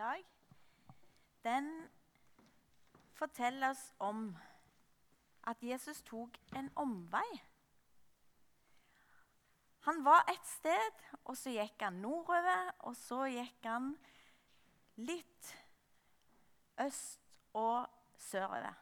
dag, 0.00 0.24
den 1.44 1.68
forteller 3.12 3.70
oss 3.74 3.84
om 3.98 4.30
at 5.50 5.62
Jesus 5.62 6.02
tok 6.08 6.36
en 6.56 6.70
omvei. 6.76 7.28
Han 9.88 10.04
var 10.04 10.24
et 10.28 10.46
sted, 10.46 11.04
og 11.24 11.36
så 11.36 11.52
gikk 11.52 11.82
han 11.84 12.00
nordover, 12.04 12.72
og 12.88 12.96
så 12.96 13.24
gikk 13.32 13.64
han 13.68 13.94
litt 15.00 15.54
øst 16.84 17.20
og 17.56 17.88
sørover. 18.20 18.76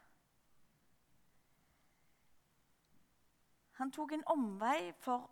Han 3.78 3.94
tok 3.94 4.12
en 4.12 4.26
omvei 4.34 4.90
for 4.98 5.30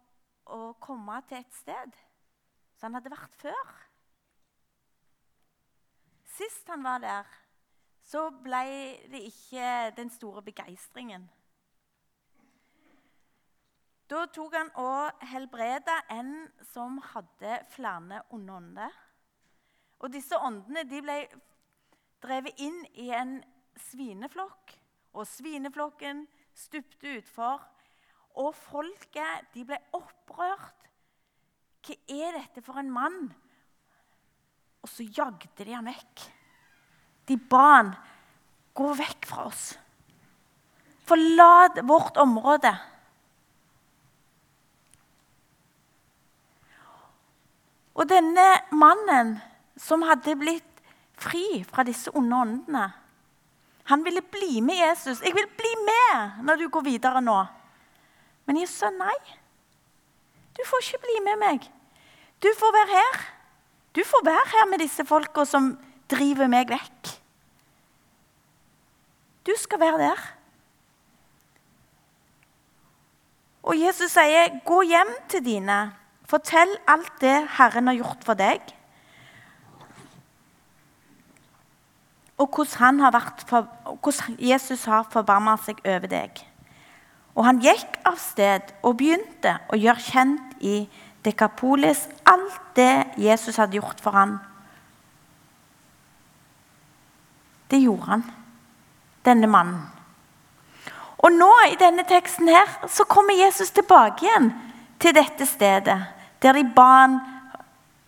å 0.55 0.71
komme 0.79 1.19
til 1.27 1.43
et 1.43 1.55
sted 1.55 1.99
som 2.79 2.89
han 2.89 3.01
hadde 3.01 3.11
vært 3.11 3.39
før. 3.43 3.86
Sist 6.37 6.69
han 6.69 6.85
var 6.85 7.01
der, 7.01 7.29
så 8.05 8.29
ble 8.45 8.63
det 9.11 9.23
ikke 9.31 9.93
den 9.97 10.11
store 10.13 10.43
begeistringen. 10.45 11.25
Da 14.07 14.27
tok 14.31 14.55
han 14.55 14.69
og 14.79 15.25
helbreda 15.33 15.97
en 16.15 16.35
som 16.69 17.01
hadde 17.15 17.57
flere 17.73 18.21
onde 18.31 18.53
ånder. 18.55 18.99
Og 19.99 20.13
disse 20.13 20.37
åndene 20.39 20.85
de 20.87 21.01
ble 21.03 21.17
drevet 22.23 22.61
inn 22.63 22.85
i 23.01 23.09
en 23.17 23.41
svineflokk. 23.89 24.77
Og 25.17 25.27
svineflokken 25.27 26.27
stupte 26.55 27.17
utfor. 27.19 27.65
Og 28.37 28.53
folket 28.55 29.57
ble 29.57 29.81
opprørt. 29.97 30.87
Hva 31.87 31.97
er 32.13 32.39
dette 32.39 32.63
for 32.63 32.79
en 32.79 32.93
mann? 32.93 33.33
Og 34.87 34.91
så 34.93 35.03
jagde 35.03 35.65
de 35.67 35.73
ham 35.75 35.89
vekk. 35.91 36.21
De 37.27 37.35
ba 37.51 37.63
han 37.73 37.89
gå 38.77 38.93
vekk 38.95 39.27
fra 39.27 39.49
oss. 39.49 39.73
Forlat 41.11 41.81
vårt 41.83 42.21
område. 42.23 42.71
Og 47.99 48.07
denne 48.07 48.47
mannen 48.79 49.35
som 49.81 50.07
hadde 50.07 50.39
blitt 50.39 50.83
fri 51.19 51.65
fra 51.67 51.83
disse 51.89 52.13
onde 52.15 52.39
åndene, 52.47 52.87
han 53.91 54.03
ville 54.07 54.23
bli 54.23 54.61
med 54.61 54.79
Jesus. 54.79 55.19
'Jeg 55.23 55.35
vil 55.35 55.51
bli 55.57 55.73
med 55.83 56.45
når 56.47 56.63
du 56.63 56.69
går 56.69 56.87
videre 56.87 57.21
nå.' 57.21 57.47
Men 58.47 58.61
Jesus 58.61 58.79
sa 58.79 58.91
nei. 58.91 59.19
Du 60.55 60.63
får 60.67 60.79
ikke 60.83 61.03
bli 61.03 61.17
med 61.25 61.39
meg. 61.39 61.71
Du 62.43 62.49
får 62.55 62.73
være 62.73 62.95
her. 62.95 63.36
Du 63.97 64.03
får 64.05 64.25
være 64.25 64.49
her 64.53 64.67
med 64.71 64.83
disse 64.85 65.05
folka 65.09 65.47
som 65.49 65.71
driver 66.11 66.51
meg 66.53 66.69
vekk. 66.69 67.13
Du 69.47 69.55
skal 69.57 69.81
være 69.81 70.01
der. 70.03 70.25
Og 73.67 73.81
Jesus 73.81 74.13
sier, 74.13 74.61
'Gå 74.65 74.83
hjem 74.83 75.13
til 75.29 75.45
dine. 75.45 75.93
Fortell 76.25 76.77
alt 76.87 77.13
det 77.21 77.49
Herren 77.59 77.87
har 77.87 77.95
gjort 77.95 78.25
for 78.25 78.35
deg.' 78.35 78.75
Og 82.39 82.47
hvordan, 82.55 83.01
har 83.01 83.35
for, 83.47 83.67
hvordan 84.03 84.37
Jesus 84.39 84.85
har 84.85 85.09
forbarma 85.11 85.57
seg 85.57 85.81
over 85.85 86.07
deg. 86.07 86.31
Og 87.35 87.45
han 87.45 87.61
gikk 87.61 87.97
av 88.05 88.19
sted 88.21 88.61
og 88.83 88.97
begynte 88.97 89.59
å 89.73 89.77
gjøre 89.77 90.01
kjent 90.01 90.55
i 90.61 90.89
Dekapolis 91.27 92.07
alt 92.25 92.61
det 92.79 93.19
Jesus 93.19 93.59
hadde 93.59 93.81
gjort 93.81 94.01
for 94.03 94.15
ham. 94.15 94.37
Det 97.67 97.81
gjorde 97.83 98.11
han, 98.13 98.23
denne 99.27 99.51
mannen. 99.51 99.81
Og 101.19 101.33
nå 101.35 101.51
i 101.73 101.79
denne 101.81 102.05
teksten 102.07 102.49
her, 102.53 102.71
så 102.87 103.05
kommer 103.11 103.35
Jesus 103.35 103.73
tilbake 103.75 104.27
igjen 104.29 104.53
til 105.03 105.17
dette 105.17 105.49
stedet 105.49 105.99
der 106.43 106.55
de 106.55 106.63
ba 106.77 106.87
han 107.01 107.19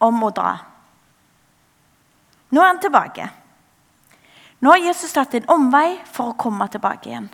om 0.04 0.22
å 0.22 0.30
dra. 0.30 0.52
Nå 2.54 2.62
er 2.62 2.70
han 2.70 2.80
tilbake. 2.80 3.26
Nå 4.62 4.70
har 4.70 4.84
Jesus 4.84 5.14
tatt 5.14 5.34
en 5.34 5.50
omvei 5.54 5.98
for 6.06 6.30
å 6.30 6.38
komme 6.38 6.68
tilbake 6.70 7.10
igjen. 7.10 7.28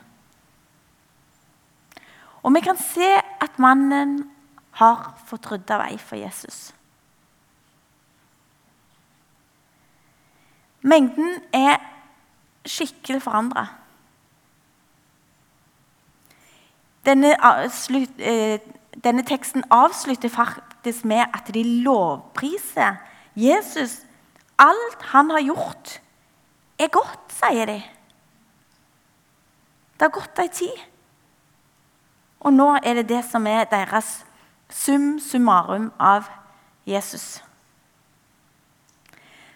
Og 2.45 2.53
vi 2.55 2.63
kan 2.65 2.79
se 2.81 3.11
at 3.19 3.61
mannen 3.63 4.19
har 4.81 5.15
fått 5.27 5.51
rydda 5.53 5.79
vei 5.79 5.97
for 5.99 6.19
Jesus. 6.19 6.73
Mengden 10.85 11.39
er 11.55 11.79
skikkelig 12.69 13.23
forandra. 13.25 13.67
Denne, 17.05 17.37
eh, 18.19 18.61
denne, 19.05 19.23
teksten 19.23 19.65
avslutter 19.71 20.29
faktisk 20.29 21.05
med 21.05 21.25
at 21.35 21.55
de 21.55 21.63
lovpriser 21.85 22.97
Jesus. 23.37 24.03
Alt 24.59 25.03
han 25.03 25.31
har 25.31 25.41
gjort, 25.41 26.01
er 26.79 26.89
godt, 26.89 27.33
sier 27.33 27.67
de. 27.67 27.83
Det 29.95 30.03
har 30.03 30.15
gått 30.21 30.39
ei 30.39 30.49
tid. 30.49 30.85
Og 32.41 32.53
nå 32.53 32.75
er 32.83 32.95
det 33.01 33.09
det 33.09 33.25
som 33.25 33.47
er 33.47 33.65
deres 33.65 34.25
sum 34.75 35.21
summarum 35.21 35.93
av 35.99 36.27
Jesus. 36.85 37.43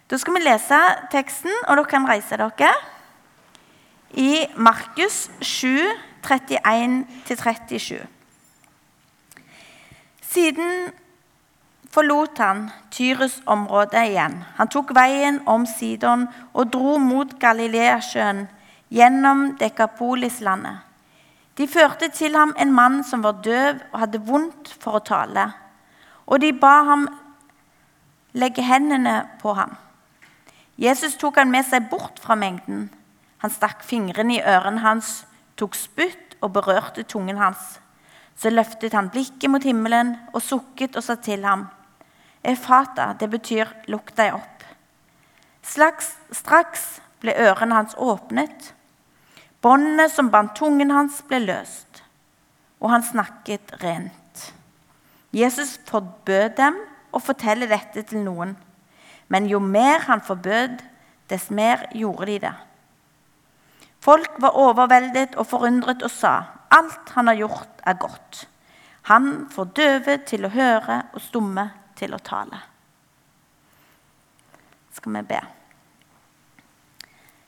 Da 0.09 0.17
skal 0.17 0.39
vi 0.39 0.45
lese 0.45 0.79
teksten, 1.11 1.51
og 1.67 1.77
dere 1.77 1.89
kan 1.91 2.07
reise 2.09 2.39
dere. 2.39 2.71
I 4.17 4.47
Markus 4.57 5.27
7, 5.41 5.67
31-37. 6.25 7.99
Siden 10.29 10.89
forlot 11.93 12.37
han 12.41 12.69
Tyrus 12.91 13.39
område 13.45 14.01
igjen. 14.09 14.39
Han 14.57 14.69
tok 14.71 14.95
veien 14.97 15.41
om 15.45 15.65
Sidon 15.69 16.27
og 16.53 16.73
dro 16.73 16.97
mot 17.01 17.37
Galileasjøen 17.41 18.47
gjennom 18.89 19.51
Dekapolislandet. 19.61 20.88
De 21.59 21.67
førte 21.67 22.07
til 22.15 22.37
ham 22.39 22.53
en 22.55 22.71
mann 22.71 23.01
som 23.03 23.23
var 23.23 23.41
døv 23.43 23.81
og 23.91 23.99
hadde 23.99 24.21
vondt 24.23 24.71
for 24.79 24.95
å 24.95 25.03
tale. 25.03 25.49
Og 26.31 26.39
de 26.39 26.53
ba 26.55 26.75
ham 26.87 27.09
legge 28.39 28.63
hendene 28.63 29.25
på 29.41 29.51
ham. 29.57 29.73
Jesus 30.79 31.17
tok 31.19 31.41
han 31.41 31.51
med 31.51 31.67
seg 31.67 31.89
bort 31.91 32.21
fra 32.23 32.37
mengden. 32.39 32.87
Han 33.43 33.51
stakk 33.51 33.83
fingrene 33.83 34.37
i 34.37 34.43
ørene 34.43 34.79
hans, 34.85 35.25
tok 35.59 35.75
spytt 35.75 36.37
og 36.39 36.53
berørte 36.55 37.03
tungen 37.03 37.41
hans. 37.41 37.75
Så 38.39 38.53
løftet 38.53 38.95
han 38.95 39.11
blikket 39.11 39.51
mot 39.51 39.63
himmelen 39.63 40.15
og 40.31 40.39
sukket 40.43 40.95
og 40.95 41.03
sa 41.03 41.17
til 41.19 41.43
ham, 41.43 41.67
Efata, 42.39 43.13
det 43.19 43.27
betyr 43.29 43.67
'lukk 43.87 44.15
deg 44.15 44.31
opp'. 44.33 44.63
Slags, 45.61 46.15
straks 46.31 47.01
ble 47.19 47.35
ørene 47.35 47.75
hans 47.75 47.95
åpnet. 47.97 48.73
Båndene 49.61 50.07
som 50.09 50.29
bandt 50.31 50.55
tungen 50.55 50.91
hans, 50.91 51.19
ble 51.27 51.41
løst, 51.43 52.03
og 52.79 52.93
han 52.93 53.03
snakket 53.03 53.73
rent. 53.83 54.45
Jesus 55.35 55.75
forbød 55.89 56.55
dem 56.57 56.77
å 57.11 57.19
fortelle 57.21 57.67
dette 57.69 58.05
til 58.07 58.23
noen, 58.23 58.55
men 59.27 59.49
jo 59.51 59.59
mer 59.59 60.05
han 60.07 60.23
forbød, 60.25 60.79
dess 61.29 61.49
mer 61.53 61.85
gjorde 61.93 62.29
de 62.31 62.37
det. 62.47 62.55
Folk 63.99 64.39
var 64.41 64.55
overveldet 64.57 65.35
og 65.35 65.47
forundret 65.47 66.03
og 66.03 66.11
sa, 66.11 66.55
'Alt 66.71 67.09
han 67.15 67.27
har 67.27 67.35
gjort, 67.35 67.81
er 67.85 67.93
godt.' 67.93 68.47
Han 69.09 69.49
får 69.49 69.65
døve 69.65 70.17
til 70.25 70.45
å 70.45 70.53
høre 70.53 71.03
og 71.13 71.21
stumme 71.21 71.71
til 71.95 72.13
å 72.13 72.19
tale. 72.21 72.59
Skal 74.93 75.13
vi 75.13 75.21
be. 75.21 75.39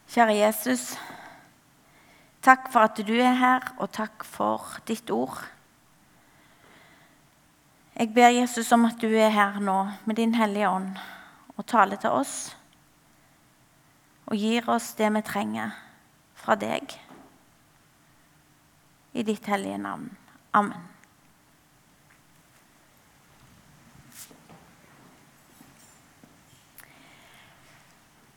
Kjære 0.09 0.35
Jesus. 0.35 0.97
Takk 2.41 2.71
for 2.73 2.87
at 2.89 2.97
du 3.05 3.13
er 3.21 3.35
her, 3.37 3.67
og 3.77 3.91
takk 3.93 4.23
for 4.25 4.79
ditt 4.89 5.09
ord. 5.13 5.43
Jeg 7.93 8.09
ber 8.15 8.33
Jesus 8.33 8.71
om 8.73 8.87
at 8.87 8.97
du 8.97 9.11
er 9.13 9.29
her 9.29 9.59
nå 9.61 9.77
med 10.09 10.17
din 10.17 10.33
Hellige 10.33 10.69
Ånd 10.69 10.95
og 11.53 11.67
taler 11.69 11.99
til 12.01 12.09
oss 12.09 12.55
og 14.31 14.39
gir 14.39 14.65
oss 14.71 14.93
det 14.97 15.11
vi 15.11 15.21
trenger 15.27 15.75
fra 16.39 16.55
deg. 16.57 16.95
I 19.13 19.25
ditt 19.27 19.45
hellige 19.45 19.77
navn. 19.77 20.07
Amen. 20.55 20.87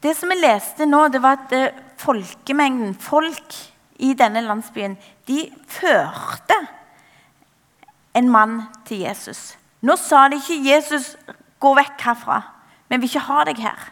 Det 0.03 0.13
som 0.19 0.29
vi 0.29 0.37
leste 0.43 0.85
nå, 0.85 1.07
det 1.09 1.23
var 1.25 1.39
at 1.39 1.55
eh, 1.57 1.79
folkemengden, 2.03 2.99
folk 3.01 3.55
i 3.99 4.15
denne 4.15 4.41
landsbyen, 4.41 4.97
de 5.29 5.51
førte 5.69 6.57
en 8.15 8.31
mann 8.31 8.63
til 8.87 9.05
Jesus. 9.05 9.59
Nå 9.83 9.97
sa 9.97 10.29
de 10.29 10.37
ikke 10.37 10.63
'Jesus, 10.65 11.17
gå 11.61 11.75
vekk 11.75 12.01
herfra'. 12.01 12.43
Vi 12.89 12.97
vil 12.97 13.09
ikke 13.09 13.27
ha 13.27 13.45
deg 13.45 13.59
her. 13.59 13.91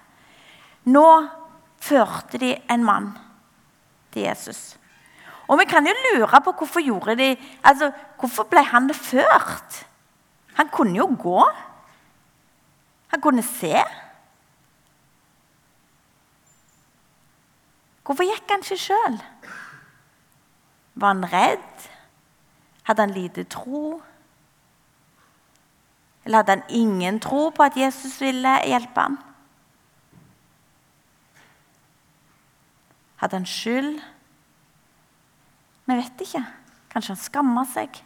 Nå 0.84 1.28
førte 1.80 2.38
de 2.38 2.56
en 2.70 2.84
mann 2.84 3.18
til 4.12 4.22
Jesus. 4.22 4.78
Og 5.48 5.58
vi 5.58 5.64
kan 5.64 5.86
jo 5.86 5.92
lure 5.92 6.40
på 6.40 6.52
hvorfor 6.52 6.80
gjorde 6.80 7.16
de, 7.16 7.36
altså, 7.64 7.90
hvorfor 8.18 8.42
ble 8.42 8.62
han 8.64 8.94
ført? 8.94 9.86
Han 10.54 10.68
kunne 10.68 10.96
jo 10.96 11.16
gå. 11.18 11.50
Han 13.08 13.20
kunne 13.20 13.42
se. 13.42 13.82
Hvorfor 18.02 18.24
gikk 18.24 18.50
han 18.50 18.64
ikke 18.64 18.78
sjøl? 18.80 19.18
Var 20.94 21.14
han 21.14 21.26
redd? 21.26 21.88
Hadde 22.82 23.02
han 23.02 23.14
lite 23.14 23.44
tro? 23.44 24.00
Eller 26.24 26.42
hadde 26.42 26.56
han 26.56 26.64
ingen 26.68 27.20
tro 27.20 27.50
på 27.50 27.64
at 27.66 27.76
Jesus 27.76 28.20
ville 28.22 28.54
hjelpe 28.66 29.00
ham? 29.00 29.18
Hadde 33.22 33.38
han 33.38 33.46
skyld? 33.46 34.00
Vi 35.86 35.98
vet 35.98 36.24
ikke. 36.26 36.42
Kanskje 36.92 37.14
han 37.14 37.22
skamma 37.22 37.64
seg? 37.70 38.02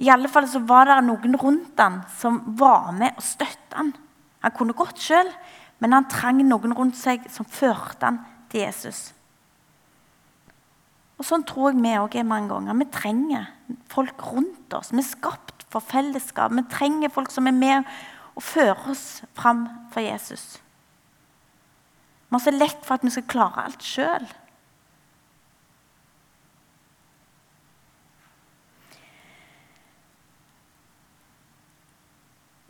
I 0.00 0.08
alle 0.08 0.30
fall 0.32 0.46
så 0.48 0.62
var 0.64 0.88
det 0.88 1.00
noen 1.04 1.36
rundt 1.36 1.80
han 1.80 2.00
som 2.16 2.40
var 2.56 2.92
med 2.96 3.18
og 3.18 3.24
støtta 3.24 3.82
han. 3.82 3.92
Han 4.40 4.54
kunne 4.56 4.76
gått 4.76 5.02
sjøl, 5.02 5.28
men 5.82 5.92
han 5.92 6.08
trang 6.08 6.40
noen 6.40 6.72
rundt 6.76 6.96
seg 6.96 7.26
som 7.32 7.44
førte 7.44 8.06
han 8.08 8.22
til 8.48 8.64
Jesus. 8.64 9.10
Og 11.20 11.26
Sånn 11.28 11.44
tror 11.44 11.74
jeg 11.74 11.82
vi 11.84 11.92
òg 12.00 12.14
er 12.16 12.24
mange 12.24 12.48
ganger. 12.48 12.78
Vi 12.80 12.86
trenger 12.94 13.50
folk 13.92 14.22
rundt 14.24 14.72
oss. 14.72 14.88
Vi 14.94 15.02
er 15.02 15.10
skapt 15.10 15.66
for 15.68 15.84
fellesskap. 15.84 16.54
Vi 16.56 16.64
trenger 16.72 17.12
folk 17.12 17.28
som 17.34 17.48
er 17.50 17.56
med 17.56 17.88
og 18.32 18.44
fører 18.46 18.88
oss 18.88 19.20
fram 19.36 19.66
for 19.92 20.00
Jesus. 20.00 20.56
Vi 22.30 22.38
har 22.38 22.44
så 22.46 22.54
lett 22.54 22.86
for 22.86 22.96
at 22.96 23.04
vi 23.04 23.12
skal 23.12 23.28
klare 23.28 23.66
alt 23.66 23.84
sjøl. 23.84 24.24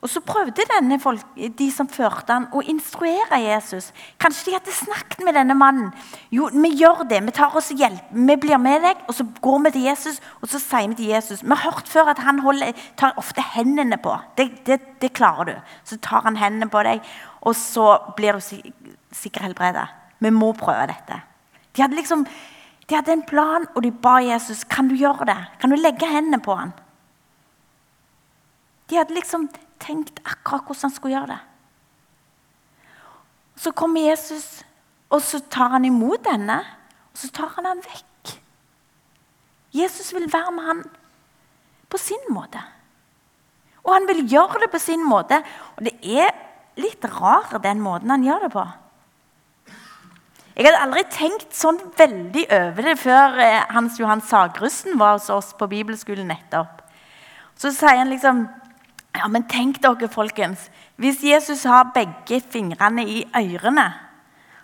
Og 0.00 0.08
Så 0.08 0.20
prøvde 0.24 0.64
denne 0.64 0.96
folk, 1.00 1.20
de 1.36 1.66
som 1.72 1.88
førte 1.88 2.32
han, 2.32 2.46
å 2.56 2.62
instruere 2.64 3.36
Jesus. 3.42 3.90
Kanskje 4.20 4.46
de 4.46 4.54
hadde 4.56 4.72
snakket 4.72 5.20
med 5.26 5.36
denne 5.36 5.54
mannen. 5.54 5.90
Jo, 6.32 6.48
vi 6.54 6.70
gjør 6.80 7.02
det. 7.10 7.18
Vi 7.26 7.34
tar 7.36 7.56
oss 7.56 7.68
hjelp. 7.76 8.08
Vi 8.10 8.36
blir 8.40 8.56
med 8.56 8.80
deg, 8.86 9.02
og 9.04 9.14
så 9.18 9.26
går 9.44 9.58
vi 9.66 9.74
til 9.74 9.84
Jesus 9.90 10.22
og 10.40 10.48
så 10.48 10.60
sier 10.62 10.88
vi 10.88 10.96
til 11.02 11.12
Jesus. 11.12 11.44
Vi 11.44 11.52
har 11.52 11.66
hørt 11.68 11.88
før 11.88 12.14
at 12.14 12.24
han 12.24 12.40
holder, 12.40 12.72
tar 12.96 13.12
ofte 13.20 13.44
hendene 13.44 14.00
på. 14.00 14.16
Det, 14.40 14.48
det, 14.66 14.80
det, 15.02 15.12
klarer 15.12 15.50
du. 15.50 15.54
Så 15.84 16.00
tar 16.00 16.24
han 16.24 16.40
hendene 16.40 16.70
på 16.72 16.80
deg, 16.86 17.04
og 17.44 17.56
så 17.56 17.92
blir 18.16 18.40
du 18.40 18.44
sikkert 19.12 19.50
helbredet. 19.50 19.84
Vi 20.20 20.32
må 20.32 20.54
prøve 20.56 20.88
dette. 20.94 21.20
De 21.76 21.84
hadde 21.84 22.00
liksom, 22.00 22.24
de 22.88 22.96
hadde 22.96 23.18
en 23.18 23.28
plan, 23.28 23.68
og 23.74 23.84
de 23.84 23.92
ba 23.92 24.16
Jesus 24.24 24.64
kan 24.64 24.88
du 24.88 24.96
gjøre 24.96 25.28
det. 25.28 25.40
Kan 25.60 25.72
du 25.72 25.76
legge 25.76 26.08
hendene 26.08 26.40
på 26.40 26.56
han? 26.56 26.72
De 28.88 28.96
hadde 28.96 29.14
liksom 29.14 29.50
tenkt 29.82 30.20
akkurat 30.24 30.66
hvordan 30.68 30.86
han 30.86 30.94
skulle 30.94 31.16
gjøre 31.16 31.32
det. 31.32 31.40
Så 33.60 33.72
kommer 33.76 34.06
Jesus, 34.06 34.62
og 35.12 35.22
så 35.24 35.40
tar 35.52 35.74
han 35.76 35.84
imot 35.84 36.24
denne, 36.24 36.60
og 37.12 37.20
så 37.20 37.28
tar 37.34 37.52
han 37.56 37.68
han 37.68 37.82
vekk. 37.84 38.36
Jesus 39.76 40.14
vil 40.14 40.30
være 40.32 40.52
med 40.54 40.66
han 40.66 40.84
på 41.90 41.98
sin 42.00 42.30
måte. 42.32 42.62
Og 43.84 43.92
han 43.94 44.06
vil 44.08 44.24
gjøre 44.28 44.62
det 44.64 44.70
på 44.72 44.80
sin 44.82 45.02
måte. 45.06 45.40
Og 45.76 45.84
det 45.86 45.96
er 46.04 46.30
litt 46.80 47.04
rar, 47.16 47.50
den 47.62 47.82
måten 47.82 48.12
han 48.12 48.24
gjør 48.24 48.46
det 48.46 48.52
på. 48.54 48.64
Jeg 50.56 50.66
hadde 50.66 50.80
aldri 50.84 51.02
tenkt 51.08 51.54
sånn 51.56 51.78
veldig 51.96 52.42
over 52.52 52.88
det 52.90 52.96
før 53.00 53.38
eh, 53.40 53.62
Hans 53.72 53.96
Johan 54.00 54.20
Sagrusten 54.20 54.98
var 55.00 55.14
hos 55.16 55.30
oss 55.32 55.54
på 55.56 55.68
bibelskolen 55.70 56.28
nettopp. 56.28 56.82
Så 57.56 57.70
sier 57.72 58.00
han 58.00 58.10
liksom 58.12 58.42
ja, 59.16 59.26
men 59.28 59.46
tenk 59.50 59.80
dere, 59.82 60.08
folkens. 60.08 60.68
Hvis 61.00 61.22
Jesus 61.24 61.64
har 61.68 61.90
begge 61.94 62.40
fingrene 62.50 63.04
i 63.08 63.24
ørene, 63.36 63.88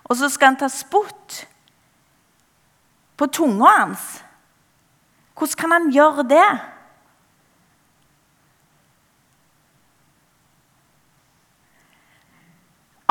og 0.05 0.17
så 0.17 0.31
skal 0.31 0.53
han 0.53 0.61
ta 0.61 0.69
spott 0.71 1.43
på 3.17 3.27
tunga 3.27 3.73
hans 3.81 4.23
Hvordan 5.37 5.59
kan 5.61 5.73
han 5.75 5.91
gjøre 5.93 6.23
det? 6.31 6.45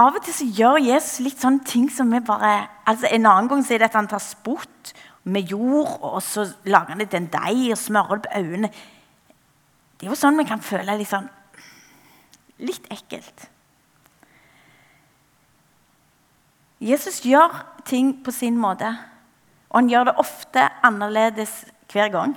Av 0.01 0.15
og 0.17 0.23
til 0.25 0.33
så 0.35 0.47
gjør 0.57 0.81
Jesus 0.83 1.19
litt 1.23 1.39
sånne 1.39 1.63
ting 1.67 1.85
som 1.93 2.09
vi 2.11 2.19
bare 2.25 2.65
altså 2.87 3.11
En 3.13 3.27
annen 3.29 3.51
gang 3.51 3.61
så 3.63 3.75
er 3.75 3.83
det 3.83 3.91
at 3.91 3.99
han 3.99 4.09
tar 4.11 4.23
spott 4.23 4.95
med 5.25 5.49
jord, 5.49 5.95
og 6.05 6.19
så 6.21 6.43
lager 6.69 6.93
han 6.93 6.99
det 7.01 7.07
til 7.09 7.23
en 7.23 7.31
deig 7.33 7.71
og 7.73 7.79
smører 7.81 8.19
det 8.19 8.29
på 8.29 8.41
øynene. 8.41 8.69
Det 9.95 10.07
er 10.07 10.11
jo 10.11 10.19
sånn 10.19 10.37
vi 10.39 10.47
kan 10.47 10.63
føle 10.63 10.97
litt 10.97 11.11
sånn 11.11 11.31
Litt 12.55 12.85
ekkelt. 12.87 13.49
Jesus 16.79 17.17
gjør 17.27 17.51
ting 17.83 18.13
på 18.23 18.31
sin 18.31 18.55
måte, 18.55 18.87
og 19.67 19.81
han 19.81 19.89
gjør 19.91 20.07
det 20.07 20.13
ofte 20.23 20.63
annerledes 20.87 21.51
hver 21.91 22.13
gang. 22.13 22.35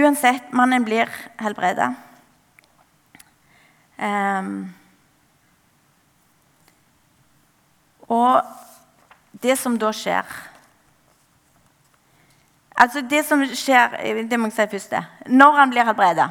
Uansett, 0.00 0.48
mannen 0.56 0.86
blir 0.88 1.12
helbredet. 1.42 1.90
Um, 4.00 4.72
og 8.08 8.40
det 9.44 9.58
som 9.60 9.76
da 9.78 9.92
skjer 9.94 10.24
Altså 12.74 13.02
det 13.04 13.24
som 13.28 13.42
skjer, 13.44 13.98
det 14.28 14.38
må 14.40 14.48
jeg 14.48 14.56
si 14.56 14.70
først 14.72 14.94
det. 14.94 15.02
Når 15.28 15.58
han 15.58 15.72
blir 15.72 15.86
helbredet, 15.86 16.30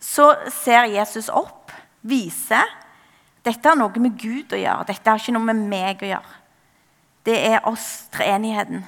så 0.00 0.32
ser 0.52 0.90
Jesus 0.92 1.28
opp, 1.32 1.72
viser 2.02 2.68
dette 3.44 3.70
har 3.70 3.78
noe 3.78 4.02
med 4.02 4.18
Gud 4.20 4.52
å 4.52 4.60
gjøre. 4.60 4.86
Dette 4.90 5.08
har 5.08 5.20
ikke 5.20 5.32
noe 5.32 5.48
med 5.48 5.62
meg 5.70 6.02
å 6.04 6.10
gjøre. 6.10 6.36
Det 7.24 7.36
er 7.50 7.66
oss, 7.68 7.86
treenigheten. 8.12 8.84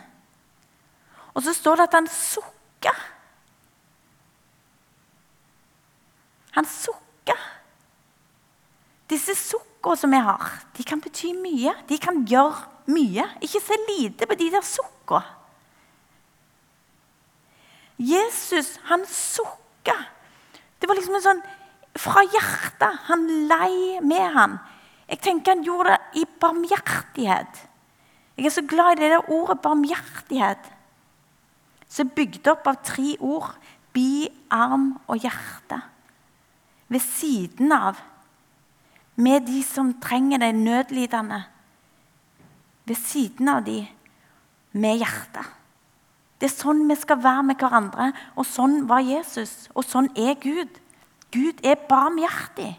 Og 1.32 1.44
så 1.44 1.54
står 1.56 1.80
det 1.80 1.88
at 1.88 1.96
han 1.96 2.08
sukker. 2.12 2.98
Han 6.52 6.68
sukker. 6.68 7.46
Disse 9.08 9.36
sukka 9.36 9.96
som 9.96 10.12
vi 10.12 10.20
har, 10.20 10.52
de 10.76 10.84
kan 10.84 11.00
bety 11.00 11.32
mye. 11.36 11.72
De 11.88 11.96
kan 12.00 12.20
gjøre 12.28 12.92
mye. 12.92 13.24
Ikke 13.44 13.60
se 13.64 13.78
lite 13.88 14.28
på 14.28 14.36
de 14.36 14.50
der 14.52 14.64
sukkene. 14.64 15.40
Jesus, 17.98 18.78
han 18.88 19.04
sukka. 19.06 19.96
Det 20.80 20.88
var 20.88 20.98
liksom 20.98 21.18
en 21.18 21.24
sånn 21.24 21.42
fra 21.98 22.24
hjertet. 22.24 23.02
Han 23.08 23.26
lei 23.50 24.00
med 24.04 24.32
han. 24.36 24.56
Jeg 25.08 25.20
tenker 25.22 25.56
han 25.56 25.66
gjorde 25.66 25.94
det 25.94 26.22
i 26.22 26.26
barmhjertighet. 26.40 27.62
Jeg 28.38 28.48
er 28.48 28.54
så 28.54 28.64
glad 28.64 28.96
i 28.96 29.02
det 29.02 29.10
der 29.12 29.32
ordet 29.32 29.60
barmhjertighet. 29.62 30.70
Som 31.92 32.08
er 32.08 32.16
bygd 32.16 32.48
opp 32.48 32.70
av 32.70 32.80
tre 32.86 33.16
ord. 33.20 33.50
Bi, 33.92 34.26
arm 34.48 34.94
og 35.06 35.20
hjerte. 35.20 35.82
Ved 36.88 37.04
siden 37.04 37.74
av. 37.76 38.00
Med 39.20 39.44
de 39.44 39.60
som 39.66 39.92
trenger 40.00 40.40
det 40.40 40.54
nødlidende. 40.56 41.42
Ved 42.88 42.96
siden 42.96 43.52
av 43.52 43.66
de 43.68 43.82
med 44.72 45.04
hjertet. 45.04 45.61
Det 46.42 46.48
er 46.48 46.58
sånn 46.58 46.88
vi 46.88 46.96
skal 46.98 47.20
være 47.22 47.42
med 47.46 47.60
hverandre, 47.62 48.08
og 48.34 48.46
sånn 48.50 48.80
var 48.90 49.04
Jesus. 49.06 49.68
Og 49.78 49.84
sånn 49.86 50.08
er 50.18 50.34
Gud. 50.42 50.80
Gud 51.30 51.60
er 51.62 51.84
barmhjertig. 51.86 52.72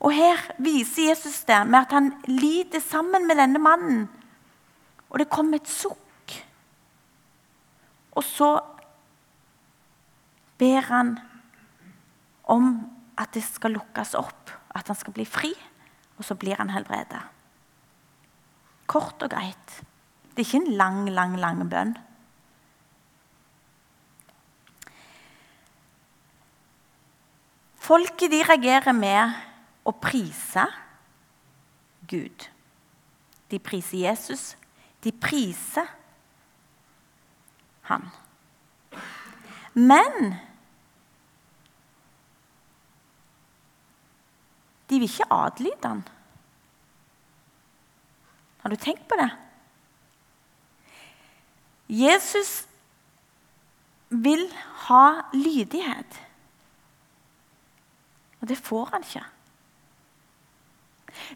Og 0.00 0.14
her 0.16 0.40
viser 0.56 1.10
Jesus 1.10 1.42
det 1.44 1.58
med 1.68 1.82
at 1.82 1.92
han 1.92 2.08
lider 2.30 2.80
sammen 2.80 3.26
med 3.28 3.36
denne 3.36 3.60
mannen. 3.60 4.06
Og 5.12 5.20
det 5.20 5.28
kommer 5.28 5.60
et 5.60 5.68
sukk. 5.68 6.32
Og 8.16 8.24
så 8.24 8.48
ber 10.56 10.88
han 10.88 11.12
om 12.48 12.70
at 13.20 13.36
det 13.36 13.44
skal 13.44 13.76
lukkes 13.76 14.16
opp, 14.16 14.54
at 14.72 14.88
han 14.88 14.96
skal 14.96 15.18
bli 15.20 15.28
fri. 15.28 15.52
Og 16.16 16.24
så 16.24 16.38
blir 16.40 16.56
han 16.56 16.72
helbredet. 16.72 17.20
Kort 18.88 19.20
og 19.20 19.36
greit. 19.36 19.76
Det 20.38 20.44
er 20.44 20.54
ikke 20.54 20.70
en 20.70 20.76
lang, 20.78 20.98
lang, 21.10 21.32
lang 21.34 21.62
bønn. 21.66 21.96
Folket 27.74 28.30
de 28.30 28.38
reagerer 28.46 28.94
med 28.94 29.32
å 29.82 29.90
prise 29.98 30.62
Gud. 32.06 32.46
De 33.50 33.58
priser 33.58 34.04
Jesus. 34.04 34.44
De 35.02 35.10
priser 35.10 35.90
han. 37.90 38.06
Men 39.74 40.36
de 44.86 45.02
vil 45.02 45.10
ikke 45.10 45.30
adlyde 45.40 45.82
han. 45.96 46.06
Har 48.62 48.70
du 48.70 48.78
tenkt 48.86 49.10
på 49.10 49.18
det? 49.18 49.32
Jesus 51.88 52.66
vil 54.08 54.44
ha 54.88 55.06
lydighet. 55.32 56.20
Og 58.40 58.48
det 58.48 58.58
får 58.60 58.88
han 58.92 59.04
ikke. 59.04 59.24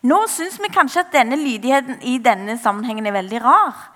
Nå 0.07 0.21
syns 0.31 0.61
vi 0.63 0.71
kanskje 0.73 1.03
at 1.03 1.15
denne 1.15 1.37
lydigheten 1.41 1.99
i 2.07 2.19
denne 2.23 2.57
sammenhengen 2.61 3.09
er 3.09 3.17
veldig 3.17 3.41
rar. 3.43 3.89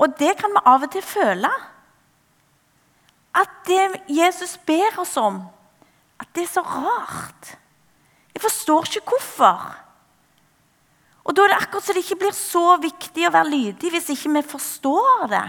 Og 0.00 0.16
det 0.18 0.34
kan 0.40 0.54
vi 0.54 0.62
av 0.66 0.86
og 0.86 0.92
til 0.94 1.04
føle. 1.04 1.50
At 3.34 3.50
det 3.66 4.00
Jesus 4.14 4.56
ber 4.66 5.00
oss 5.02 5.16
om, 5.18 5.42
at 6.22 6.30
det 6.34 6.46
er 6.46 6.52
så 6.54 6.62
rart. 6.62 7.56
Jeg 8.34 8.42
forstår 8.42 8.88
ikke 8.88 9.10
hvorfor. 9.10 9.74
Og 11.24 11.36
da 11.36 11.44
er 11.44 11.54
det 11.54 11.60
akkurat 11.62 11.84
så 11.86 11.94
det 11.94 12.04
ikke 12.04 12.20
blir 12.22 12.34
så 12.36 12.64
viktig 12.82 13.26
å 13.26 13.32
være 13.34 13.50
lydig 13.50 13.92
hvis 13.94 14.10
ikke 14.14 14.32
vi 14.36 14.42
forstår 14.54 15.28
det. 15.32 15.46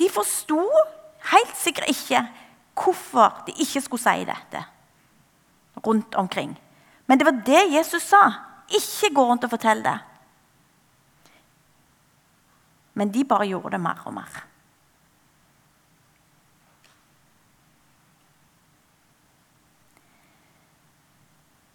De 0.00 0.08
forsto 0.08 0.60
helt 1.30 1.56
sikkert 1.60 1.92
ikke 1.92 2.22
hvorfor 2.80 3.42
de 3.46 3.52
ikke 3.60 3.82
skulle 3.84 4.02
si 4.02 4.24
dette 4.24 4.62
rundt 5.84 6.14
omkring. 6.14 6.54
Men 7.06 7.18
det 7.18 7.26
var 7.26 7.42
det 7.46 7.66
Jesus 7.74 8.02
sa. 8.08 8.22
Ikke 8.70 9.14
gå 9.14 9.24
rundt 9.24 9.44
og 9.44 9.52
fortell 9.52 9.82
det. 9.84 9.98
Men 12.94 13.12
de 13.12 13.24
bare 13.24 13.48
gjorde 13.48 13.74
det 13.74 13.80
mer 13.80 14.00
og 14.06 14.14
mer. 14.14 14.40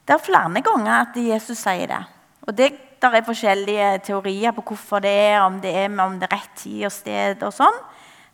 Det 0.06 0.14
er 0.14 0.22
flere 0.22 0.62
ganger 0.62 0.94
at 1.00 1.18
Jesus 1.18 1.58
sier 1.58 1.90
det. 1.90 2.04
Og 2.46 2.58
det 2.58 2.74
der 3.02 3.18
er 3.18 3.26
forskjellige 3.26 3.88
teorier 4.06 4.54
på 4.56 4.64
hvorfor 4.66 5.00
det 5.00 5.12
er, 5.12 5.40
om 5.40 5.60
det 5.62 5.74
er 5.76 5.90
om 6.02 6.20
det 6.20 6.30
er 6.30 6.38
rett 6.38 6.54
tid 6.56 6.86
og 6.86 6.92
sted. 6.92 7.44
og 7.44 7.54
sånn. 7.54 7.80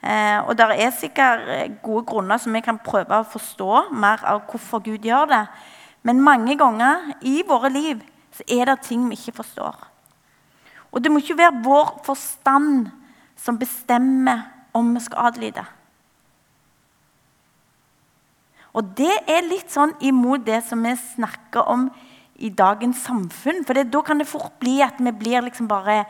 Eh, 0.01 0.39
og 0.49 0.55
det 0.57 0.65
er 0.81 0.95
sikkert 0.97 1.45
eh, 1.45 1.73
gode 1.83 2.07
grunner 2.09 2.41
som 2.41 2.55
vi 2.55 2.63
kan 2.65 2.79
prøve 2.81 3.21
å 3.21 3.27
forstå 3.27 3.91
mer 3.93 4.23
av 4.25 4.47
hvorfor 4.49 4.81
Gud 4.85 5.05
gjør 5.05 5.29
det. 5.29 5.43
Men 6.01 6.23
mange 6.25 6.55
ganger 6.57 7.11
i 7.21 7.41
våre 7.45 7.69
liv 7.69 8.01
så 8.33 8.45
er 8.49 8.71
det 8.71 8.81
ting 8.87 9.05
vi 9.09 9.19
ikke 9.19 9.37
forstår. 9.43 9.77
Og 10.91 11.03
det 11.03 11.11
må 11.11 11.21
ikke 11.21 11.37
være 11.37 11.61
vår 11.63 11.93
forstand 12.07 12.89
som 13.37 13.59
bestemmer 13.61 14.47
om 14.73 14.89
vi 14.95 15.03
skal 15.05 15.29
adlyde. 15.29 15.63
Og 18.71 18.93
det 18.97 19.13
er 19.29 19.45
litt 19.45 19.71
sånn 19.71 19.93
imot 20.01 20.45
det 20.47 20.61
som 20.67 20.81
vi 20.85 20.95
snakker 20.95 21.67
om 21.69 21.89
i 22.41 22.49
dagens 22.49 23.03
samfunn. 23.05 23.65
For 23.67 23.77
det, 23.77 23.89
da 23.93 24.01
kan 24.05 24.21
det 24.21 24.29
fort 24.31 24.55
bli 24.63 24.79
at 24.83 24.99
vi 24.99 25.13
blir 25.13 25.43
liksom 25.45 25.67
bare 25.69 26.05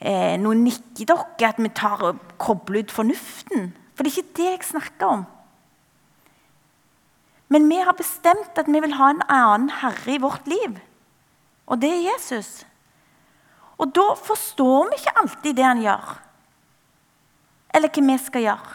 eh, 0.00 0.36
noen 0.40 0.64
dere, 0.66 1.48
at 1.48 1.60
vi 1.60 1.70
tar 1.74 2.04
og 2.04 2.20
kobler 2.38 2.84
ut 2.84 2.94
fornuften. 2.94 3.72
For 3.94 4.04
det 4.04 4.12
er 4.12 4.20
ikke 4.20 4.36
det 4.36 4.50
jeg 4.50 4.68
snakker 4.72 5.06
om. 5.06 5.26
Men 7.48 7.68
vi 7.70 7.78
har 7.78 7.94
bestemt 7.94 8.58
at 8.58 8.68
vi 8.68 8.80
vil 8.82 8.96
ha 8.98 9.10
en 9.12 9.22
annen 9.30 9.70
herre 9.80 10.16
i 10.16 10.22
vårt 10.22 10.48
liv. 10.50 10.80
Og 11.66 11.80
det 11.82 11.92
er 11.92 12.08
Jesus. 12.12 12.64
Og 13.78 13.92
da 13.94 14.14
forstår 14.18 14.90
vi 14.90 14.98
ikke 14.98 15.18
alltid 15.20 15.56
det 15.58 15.66
han 15.66 15.82
gjør. 15.84 16.16
Eller 17.76 17.92
hva 17.92 18.04
vi 18.08 18.18
skal 18.24 18.46
gjøre. 18.46 18.74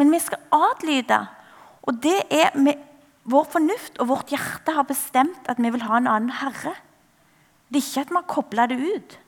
Men 0.00 0.10
vi 0.10 0.22
skal 0.22 0.40
adlyde. 0.56 1.18
Og 1.82 1.98
det 2.02 2.18
er 2.30 2.56
med 2.56 2.80
vår 3.28 3.44
fornuft 3.52 4.00
og 4.02 4.08
vårt 4.10 4.32
hjerte 4.34 4.74
har 4.74 4.86
bestemt 4.88 5.50
at 5.50 5.60
vi 5.62 5.70
vil 5.70 5.84
ha 5.86 5.98
en 5.98 6.08
annen 6.10 6.34
herre. 6.40 6.74
Det 7.72 7.80
er 7.80 7.86
ikke 7.88 8.00
at 8.04 8.10
har 8.18 8.24
kobla 8.28 8.66
det 8.68 8.76
ut. 8.84 9.18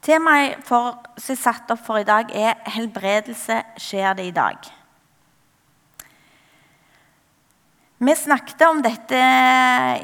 Temaet 0.00 0.62
for, 0.64 0.96
som 1.20 1.34
er 1.36 1.42
satt 1.42 1.70
opp 1.74 1.82
for 1.84 2.00
i 2.00 2.08
dag, 2.08 2.30
er 2.32 2.56
'Helbredelse 2.64 3.62
skjer 3.76 4.14
det 4.16 4.26
i 4.26 4.32
dag'. 4.32 4.70
Vi 8.00 8.14
snakket 8.16 8.62
om 8.64 8.80
dette 8.82 9.20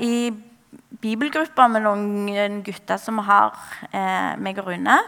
i 0.04 0.30
bibelgruppa 1.00 1.64
med 1.68 1.82
noen 1.86 2.60
gutter 2.62 3.00
som 3.00 3.18
har 3.24 3.56
eh, 3.90 4.36
meg 4.36 4.58
og 4.58 4.68
Rune. 4.68 4.98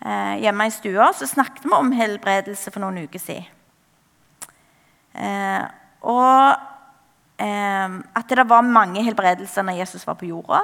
Eh, 0.00 0.40
hjemme 0.40 0.66
i 0.66 0.72
stua 0.72 1.10
så 1.12 1.28
snakket 1.28 1.68
vi 1.68 1.76
om 1.76 1.92
helbredelse 1.92 2.72
for 2.72 2.80
noen 2.80 3.04
uker 3.04 3.20
siden. 3.20 3.55
Eh, 5.16 5.64
og 6.06 6.56
eh, 7.40 7.96
at 8.20 8.34
det 8.36 8.48
var 8.48 8.66
mange 8.66 9.04
helbredelser 9.04 9.64
når 9.66 9.80
Jesus 9.80 10.06
var 10.06 10.18
på 10.20 10.28
jorda. 10.28 10.62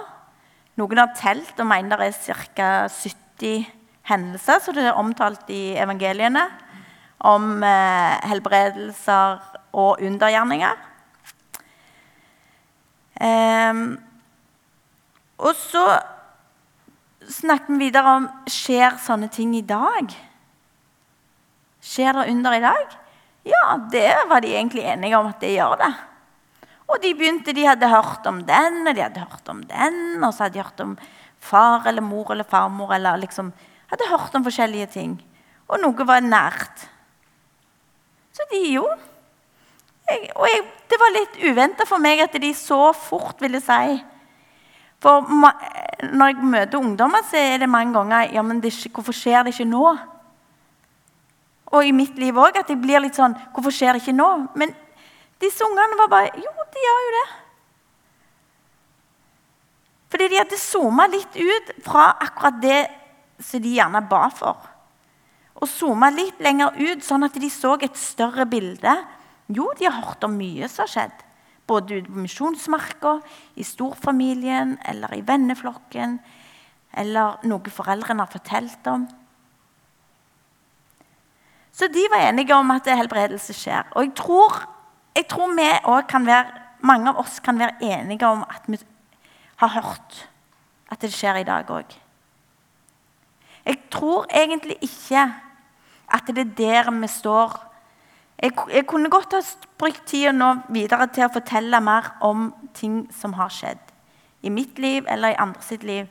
Noen 0.81 1.01
har 1.03 1.17
telt 1.17 1.59
og 1.61 1.69
mener 1.69 2.01
det 2.01 2.13
er 2.13 2.45
ca. 2.57 2.69
70 2.89 3.67
hendelser, 4.09 4.61
så 4.61 4.75
det 4.75 4.87
er 4.89 4.99
omtalt 4.99 5.51
i 5.53 5.75
evangeliene, 5.81 6.47
om 7.23 7.63
eh, 7.63 8.15
helbredelser 8.31 9.43
og 9.79 10.01
undergjerninger. 10.03 10.81
Eh, 13.23 13.85
og 15.43 15.55
så 15.59 15.87
snakker 17.29 17.75
vi 17.75 17.87
videre 17.87 18.17
om 18.19 18.29
skjer 18.51 18.99
sånne 19.03 19.31
ting 19.33 19.55
i 19.59 19.65
dag. 19.67 20.11
Skjer 21.83 22.19
det 22.19 22.29
under 22.33 22.57
i 22.57 22.63
dag? 22.63 22.99
Ja, 23.49 23.77
det 23.91 24.15
var 24.31 24.41
de 24.41 24.55
egentlig 24.55 24.85
enige 24.87 25.19
om 25.19 25.27
at 25.27 25.41
det 25.43 25.55
gjør 25.57 25.77
det. 25.81 25.93
Og 26.93 27.01
de 27.03 27.15
begynte, 27.17 27.55
de 27.57 27.67
hadde 27.67 27.89
hørt 27.89 28.27
om 28.29 28.43
den, 28.47 28.83
og 28.87 28.95
de 28.95 29.03
hadde 29.03 29.25
hørt 29.25 29.49
om 29.49 29.63
den, 29.67 30.23
og 30.23 30.35
så 30.35 30.45
hadde 30.45 30.59
de 30.59 30.63
hørt 30.63 30.83
om 30.85 30.97
far 31.43 31.87
eller 31.89 32.05
mor 32.05 32.31
eller 32.33 32.47
farmor 32.49 32.95
eller 32.95 33.21
liksom 33.23 33.53
Hadde 33.93 34.07
hørt 34.09 34.33
om 34.35 34.45
forskjellige 34.45 34.87
ting. 34.89 35.11
Og 35.69 35.77
noe 35.83 36.05
var 36.09 36.23
nært. 36.25 36.87
Så 38.33 38.47
de 38.49 38.61
jo 38.73 38.87
jeg, 40.09 40.31
Og 40.33 40.47
jeg, 40.49 40.63
det 40.89 40.99
var 41.01 41.13
litt 41.13 41.37
uventa 41.45 41.85
for 41.89 42.01
meg 42.01 42.23
at 42.25 42.39
de 42.41 42.55
så 42.57 42.95
fort 42.97 43.43
ville 43.45 43.61
si 43.61 43.99
For 45.03 45.29
når 45.29 46.33
jeg 46.33 46.49
møter 46.55 46.81
ungdommer, 46.81 47.21
så 47.29 47.37
er 47.37 47.61
det 47.61 47.69
mange 47.69 47.93
ganger 47.99 48.33
ja, 48.33 48.43
men 48.43 48.63
det, 48.65 48.73
Hvorfor 48.89 49.13
skjer 49.13 49.45
det 49.45 49.53
ikke 49.53 49.69
nå? 49.69 49.85
Og 51.73 51.87
i 51.87 51.93
mitt 51.97 52.19
liv 52.21 52.37
òg, 52.37 52.59
at 52.61 52.69
jeg 52.69 52.81
blir 52.81 53.01
litt 53.03 53.17
sånn 53.17 53.35
Hvorfor 53.55 53.73
skjer 53.75 53.97
det 53.97 54.03
ikke 54.05 54.17
nå? 54.17 54.29
Men 54.61 54.75
disse 55.43 55.65
ungene 55.67 55.99
var 56.01 56.11
bare 56.13 56.35
Jo, 56.37 56.53
de 56.73 56.85
gjør 56.87 57.07
jo 57.07 57.15
det. 57.17 57.29
Fordi 60.13 60.29
de 60.29 60.41
hadde 60.43 60.61
zooma 60.61 61.07
litt 61.09 61.39
ut 61.41 61.73
fra 61.87 62.11
akkurat 62.21 62.61
det 62.61 62.83
som 63.41 63.63
de 63.65 63.73
gjerne 63.79 64.03
ba 64.11 64.27
for. 64.35 64.59
Og 65.63 65.69
zooma 65.71 66.11
litt 66.13 66.41
lenger 66.45 66.77
ut, 66.77 67.05
sånn 67.05 67.25
at 67.25 67.39
de 67.41 67.49
så 67.53 67.79
et 67.81 67.97
større 67.97 68.45
bilde. 68.51 68.93
Jo, 69.49 69.71
de 69.79 69.89
har 69.89 70.03
hørt 70.03 70.27
om 70.27 70.37
mye 70.37 70.69
som 70.69 70.85
har 70.85 70.93
skjedd. 70.93 71.25
Både 71.71 72.03
ute 72.03 72.13
på 72.13 72.25
misjonsmarka, 72.27 73.15
i 73.57 73.65
storfamilien 73.65 74.77
eller 74.91 75.17
i 75.17 75.25
venneflokken. 75.25 76.19
Eller 77.01 77.41
noe 77.49 77.73
foreldrene 77.73 78.27
har 78.27 78.33
fortalt 78.33 78.93
om. 78.93 79.09
Så 81.73 81.89
de 81.89 82.05
var 82.13 82.29
enige 82.29 82.55
om 82.55 82.71
at 82.71 82.89
helbredelse 82.93 83.55
skjer. 83.57 83.89
Og 83.97 84.05
jeg 84.05 84.15
tror, 84.17 84.59
jeg 85.17 85.27
tror 85.29 85.55
vi 85.57 85.69
kan 86.09 86.27
være, 86.27 86.45
mange 86.81 87.09
av 87.09 87.19
oss 87.23 87.41
kan 87.41 87.59
være 87.59 87.79
enige 87.81 88.27
om 88.27 88.45
at 88.49 88.63
vi 88.67 88.79
har 89.57 89.69
hørt 89.69 90.29
at 90.91 91.01
det 91.01 91.13
skjer 91.15 91.41
i 91.41 91.49
dag 91.49 91.71
òg. 91.71 91.95
Jeg 93.65 93.79
tror 93.91 94.27
egentlig 94.35 94.77
ikke 94.83 95.23
at 96.13 96.27
det 96.27 96.39
er 96.39 96.57
der 96.59 96.91
vi 96.91 97.09
står. 97.09 97.55
Jeg, 98.43 98.53
jeg 98.75 98.87
kunne 98.87 99.11
godt 99.11 99.33
ha 99.33 99.41
brukt 99.79 100.03
tida 100.07 100.33
nå 100.33 100.55
videre 100.69 101.07
til 101.15 101.25
å 101.25 101.33
fortelle 101.33 101.81
mer 101.81 102.11
om 102.21 102.51
ting 102.75 103.07
som 103.15 103.37
har 103.39 103.53
skjedd. 103.55 103.81
I 104.43 104.51
mitt 104.51 104.79
liv 104.83 105.07
eller 105.09 105.33
i 105.33 105.39
andre 105.39 105.63
sitt 105.63 105.87
liv 105.87 106.11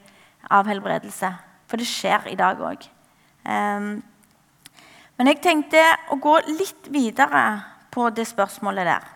av 0.50 0.70
helbredelse. 0.72 1.34
For 1.68 1.78
det 1.78 1.88
skjer 1.88 2.32
i 2.32 2.40
dag 2.40 2.64
òg. 2.64 2.88
Men 5.18 5.32
jeg 5.32 5.42
tenkte 5.44 5.82
å 6.14 6.18
gå 6.22 6.38
litt 6.50 6.88
videre 6.94 7.44
på 7.92 8.08
det 8.16 8.26
spørsmålet 8.30 8.88
der. 8.88 9.10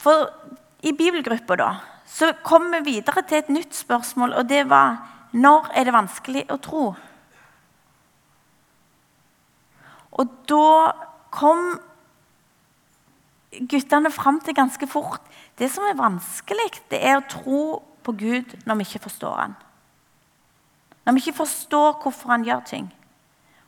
For 0.00 0.30
i 0.86 0.92
bibelgruppa 0.96 1.58
da, 1.58 1.70
så 2.06 2.32
kom 2.46 2.70
vi 2.72 2.84
videre 2.86 3.24
til 3.26 3.42
et 3.42 3.52
nytt 3.52 3.74
spørsmål, 3.74 4.36
og 4.38 4.48
det 4.48 4.64
var 4.70 5.00
når 5.36 5.70
er 5.74 5.86
det 5.86 5.94
vanskelig 5.96 6.44
å 6.52 6.58
tro? 6.62 6.84
Og 10.16 10.36
da 10.48 10.92
kom 11.34 11.74
guttene 13.68 14.12
fram 14.12 14.38
til 14.44 14.56
ganske 14.56 14.88
fort. 14.88 15.24
Det 15.58 15.68
som 15.72 15.84
er 15.88 15.98
vanskelig, 15.98 16.70
det 16.90 17.00
er 17.02 17.18
å 17.18 17.26
tro 17.28 17.60
på 18.06 18.14
Gud 18.16 18.54
når 18.64 18.80
vi 18.80 18.86
ikke 18.88 19.06
forstår 19.08 19.36
han. 19.40 19.56
Når 21.04 21.16
vi 21.16 21.22
ikke 21.24 21.40
forstår 21.42 21.98
hvorfor 22.02 22.32
han 22.32 22.46
gjør 22.46 22.64
ting, 22.66 22.88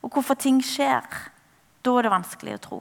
og 0.02 0.12
hvorfor 0.12 0.38
ting 0.38 0.60
skjer. 0.64 1.04
Da 1.84 1.96
er 1.96 2.06
det 2.06 2.12
vanskelig 2.12 2.56
å 2.58 2.62
tro. 2.62 2.78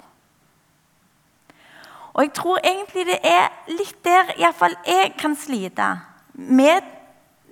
Og 2.17 2.23
jeg 2.25 2.33
tror 2.33 2.63
egentlig 2.65 3.05
det 3.05 3.19
er 3.29 3.51
litt 3.69 3.99
der 4.05 4.33
iallfall 4.39 4.73
jeg 4.87 5.11
kan 5.19 5.35
slite 5.37 5.91
med 6.33 6.85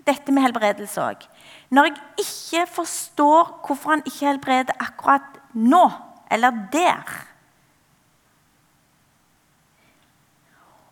dette 0.06 0.34
med 0.34 0.46
helbredelse 0.46 1.02
òg. 1.02 1.22
Når 1.70 1.90
jeg 1.90 2.26
ikke 2.26 2.66
forstår 2.74 3.54
hvorfor 3.66 3.94
han 3.94 4.04
ikke 4.06 4.26
helbreder 4.26 4.78
akkurat 4.82 5.40
nå, 5.54 5.86
eller 6.32 6.58
der. 6.74 7.14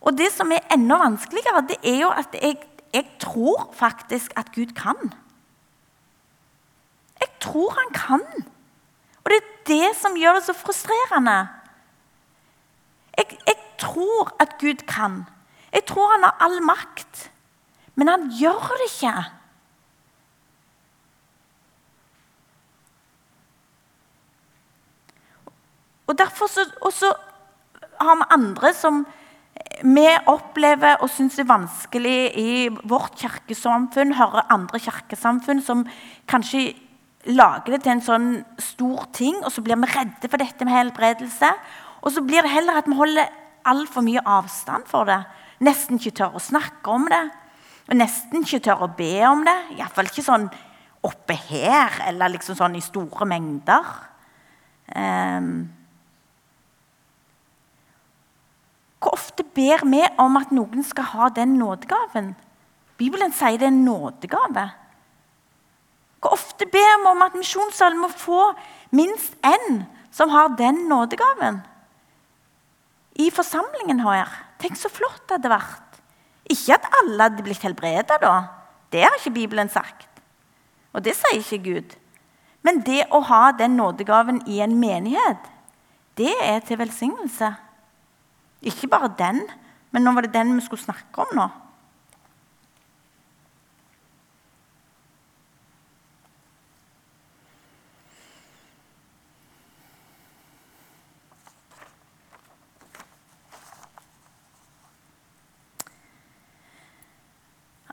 Og 0.04 0.18
det 0.18 0.30
som 0.32 0.52
er 0.52 0.66
enda 0.74 0.98
vanskeligere, 1.00 1.66
det 1.68 1.78
er 1.82 2.00
jo 2.02 2.10
at 2.14 2.34
jeg, 2.38 2.58
jeg 2.94 3.06
tror 3.22 3.70
faktisk 3.74 4.34
at 4.38 4.52
Gud 4.54 4.74
kan. 4.78 4.98
Jeg 7.20 7.30
tror 7.40 7.74
han 7.78 7.94
kan. 7.94 8.26
Og 9.24 9.32
det 9.32 9.38
er 9.40 9.52
det 9.68 9.92
som 9.96 10.16
gjør 10.20 10.38
det 10.38 10.44
så 10.46 10.54
frustrerende. 10.56 11.36
Jeg, 13.16 13.38
jeg 13.46 13.56
tror 13.80 14.34
at 14.40 14.58
Gud 14.60 14.84
kan. 14.88 15.22
Jeg 15.72 15.86
tror 15.88 16.12
han 16.12 16.26
har 16.26 16.36
all 16.44 16.60
makt. 16.62 17.30
Men 17.94 18.08
han 18.08 18.28
gjør 18.40 18.74
det 18.74 18.88
ikke. 18.90 19.14
Og 26.06 26.18
derfor 26.18 26.46
så, 26.46 26.66
også 26.80 27.14
har 28.00 28.16
vi 28.20 28.30
andre 28.30 28.74
som 28.74 29.04
vi 29.82 30.06
opplever 30.30 31.00
og 31.02 31.10
syns 31.10 31.38
er 31.38 31.48
vanskelig 31.48 32.18
i 32.38 32.68
vårt 32.84 33.16
kirkesamfunn. 33.18 34.14
Hører 34.14 34.52
andre 34.52 34.78
kirkesamfunn 34.78 35.62
som 35.62 35.86
kanskje 36.30 36.74
lager 37.26 37.74
det 37.74 37.84
til 37.84 37.94
en 37.94 38.04
sånn 38.04 38.28
stor 38.60 39.06
ting, 39.16 39.38
og 39.44 39.52
så 39.52 39.62
blir 39.64 39.78
vi 39.80 39.90
redde 39.94 40.28
for 40.28 40.40
dette 40.40 40.66
med 40.66 40.76
helbredelse. 40.76 41.50
Og 42.04 42.12
så 42.12 42.22
blir 42.24 42.44
det 42.44 42.52
heller 42.52 42.80
at 42.80 42.90
vi 42.90 42.98
holder 42.98 43.32
altfor 43.64 44.04
mye 44.04 44.22
avstand 44.28 44.88
for 44.90 45.08
det. 45.08 45.22
Nesten 45.64 46.00
ikke 46.00 46.16
tør 46.20 46.36
å 46.36 46.42
snakke 46.42 46.92
om 46.92 47.08
det. 47.08 47.22
Og 47.88 47.96
nesten 47.96 48.44
ikke 48.44 48.62
tør 48.64 48.84
å 48.84 48.92
be 48.96 49.14
om 49.28 49.44
det. 49.46 49.56
Iallfall 49.78 50.10
ikke 50.10 50.24
sånn 50.24 50.48
oppe 51.04 51.36
her, 51.48 52.00
eller 52.08 52.32
liksom 52.32 52.56
sånn 52.58 52.76
i 52.78 52.84
store 52.84 53.28
mengder. 53.28 53.88
Um, 54.94 55.50
hvor 59.00 59.16
ofte 59.16 59.44
ber 59.56 59.84
vi 59.88 60.00
om 60.20 60.40
at 60.40 60.52
noen 60.52 60.84
skal 60.84 61.10
ha 61.12 61.28
den 61.36 61.58
nådegaven? 61.60 62.32
Bibelen 63.00 63.34
sier 63.36 63.58
det 63.60 63.68
er 63.68 63.72
en 63.72 63.84
nådegave. 63.84 64.68
Hvor 66.24 66.32
ofte 66.38 66.64
ber 66.72 66.96
vi 67.02 67.10
om 67.10 67.22
at 67.26 67.36
misjonssalen 67.36 68.00
må 68.00 68.08
få 68.08 68.54
minst 68.96 69.36
én 69.44 69.84
som 70.14 70.32
har 70.32 70.56
den 70.56 70.86
nådegaven? 70.88 71.60
i 73.14 73.30
forsamlingen 73.30 74.02
her. 74.02 74.30
Tenk 74.62 74.78
så 74.78 74.90
flott 74.92 75.22
det 75.28 75.38
hadde 75.38 75.52
vært. 75.52 76.00
Ikke 76.50 76.76
at 76.76 76.88
alle 77.00 77.28
hadde 77.28 77.44
blitt 77.46 77.64
helbreda, 77.64 78.18
da. 78.20 78.34
Det 78.92 79.04
har 79.04 79.16
ikke 79.18 79.34
Bibelen 79.38 79.70
sagt. 79.72 80.08
Og 80.94 81.02
det 81.04 81.16
sier 81.18 81.40
ikke 81.40 81.62
Gud. 81.64 81.94
Men 82.64 82.80
det 82.86 83.04
å 83.12 83.20
ha 83.28 83.48
den 83.56 83.76
nådegaven 83.78 84.42
i 84.50 84.60
en 84.64 84.76
menighet, 84.80 85.50
det 86.18 86.32
er 86.42 86.62
til 86.64 86.78
velsignelse. 86.80 87.50
Ikke 88.64 88.88
bare 88.88 89.12
den, 89.18 89.42
men 89.92 90.06
nå 90.06 90.14
var 90.14 90.26
det 90.26 90.34
den 90.36 90.54
vi 90.56 90.64
skulle 90.64 90.84
snakke 90.84 91.26
om 91.26 91.34
nå. 91.36 91.48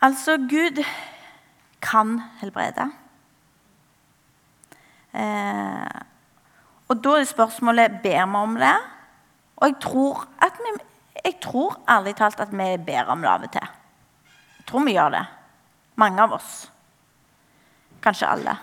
Altså, 0.01 0.37
Gud 0.37 0.83
kan 1.81 2.21
helbrede. 2.39 2.87
Eh, 5.13 6.01
og 6.89 7.03
da 7.03 7.13
er 7.19 7.27
spørsmålet 7.27 7.99
ber 8.03 8.25
vi 8.25 8.39
om 8.39 8.55
det. 8.57 8.77
Og 9.55 9.67
jeg 9.67 9.77
tror, 9.81 10.25
vi, 10.41 10.73
jeg 11.25 11.37
tror 11.41 11.77
ærlig 11.89 12.15
talt 12.15 12.39
at 12.39 12.51
vi 12.51 12.77
ber 12.85 13.13
om 13.13 13.21
det 13.21 13.29
av 13.29 13.45
og 13.45 13.51
til. 13.51 13.69
Jeg 14.57 14.65
tror 14.67 14.85
vi 14.85 14.97
gjør 14.97 15.13
det. 15.13 15.25
Mange 15.95 16.21
av 16.21 16.33
oss. 16.33 16.71
Kanskje 18.01 18.27
alle. 18.27 18.57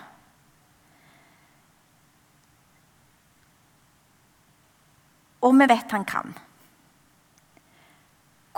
Og 5.40 5.54
vi 5.54 5.68
vet 5.70 5.92
han 5.94 6.04
kan. 6.04 6.34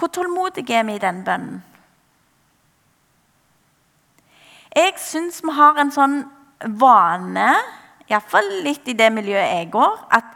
Hvor 0.01 0.09
tålmodige 0.09 0.79
er 0.79 0.87
vi 0.89 0.95
i 0.97 1.03
den 1.03 1.25
bønnen? 1.25 1.70
Jeg 4.81 4.95
syns 5.03 5.41
vi 5.45 5.53
har 5.53 5.77
en 5.81 5.91
sånn 5.93 6.21
vane, 6.81 7.49
iallfall 8.09 8.47
litt 8.65 8.87
i 8.89 8.95
det 8.97 9.09
miljøet 9.13 9.51
jeg 9.59 9.67
går, 9.75 9.97
at 10.17 10.31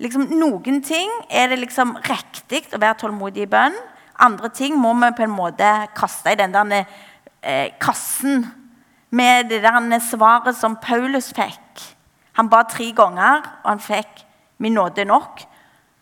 liksom, 0.00 0.28
noen 0.38 0.78
ting 0.84 1.10
er 1.28 1.50
det 1.50 1.58
liksom 1.60 1.96
riktig 2.06 2.62
å 2.72 2.80
være 2.80 2.96
tålmodig 3.02 3.44
i 3.44 3.50
bønn. 3.50 3.76
Andre 4.24 4.48
ting 4.54 4.78
må 4.80 4.94
vi 5.02 5.10
på 5.18 5.26
en 5.26 5.34
måte 5.34 5.70
kaste 5.98 6.32
i 6.32 6.38
den 6.38 6.54
der 6.54 6.76
eh, 6.78 7.74
kassen 7.82 8.46
med 9.14 9.50
det 9.50 9.60
der 9.66 9.98
svaret 10.06 10.56
som 10.56 10.78
Paulus 10.80 11.32
fikk. 11.34 11.82
Han 12.38 12.48
ba 12.50 12.62
tre 12.66 12.88
ganger, 12.94 13.42
og 13.64 13.68
han 13.74 13.82
fikk 13.82 14.24
'min 14.58 14.74
nåde 14.74 15.04
nok', 15.04 15.44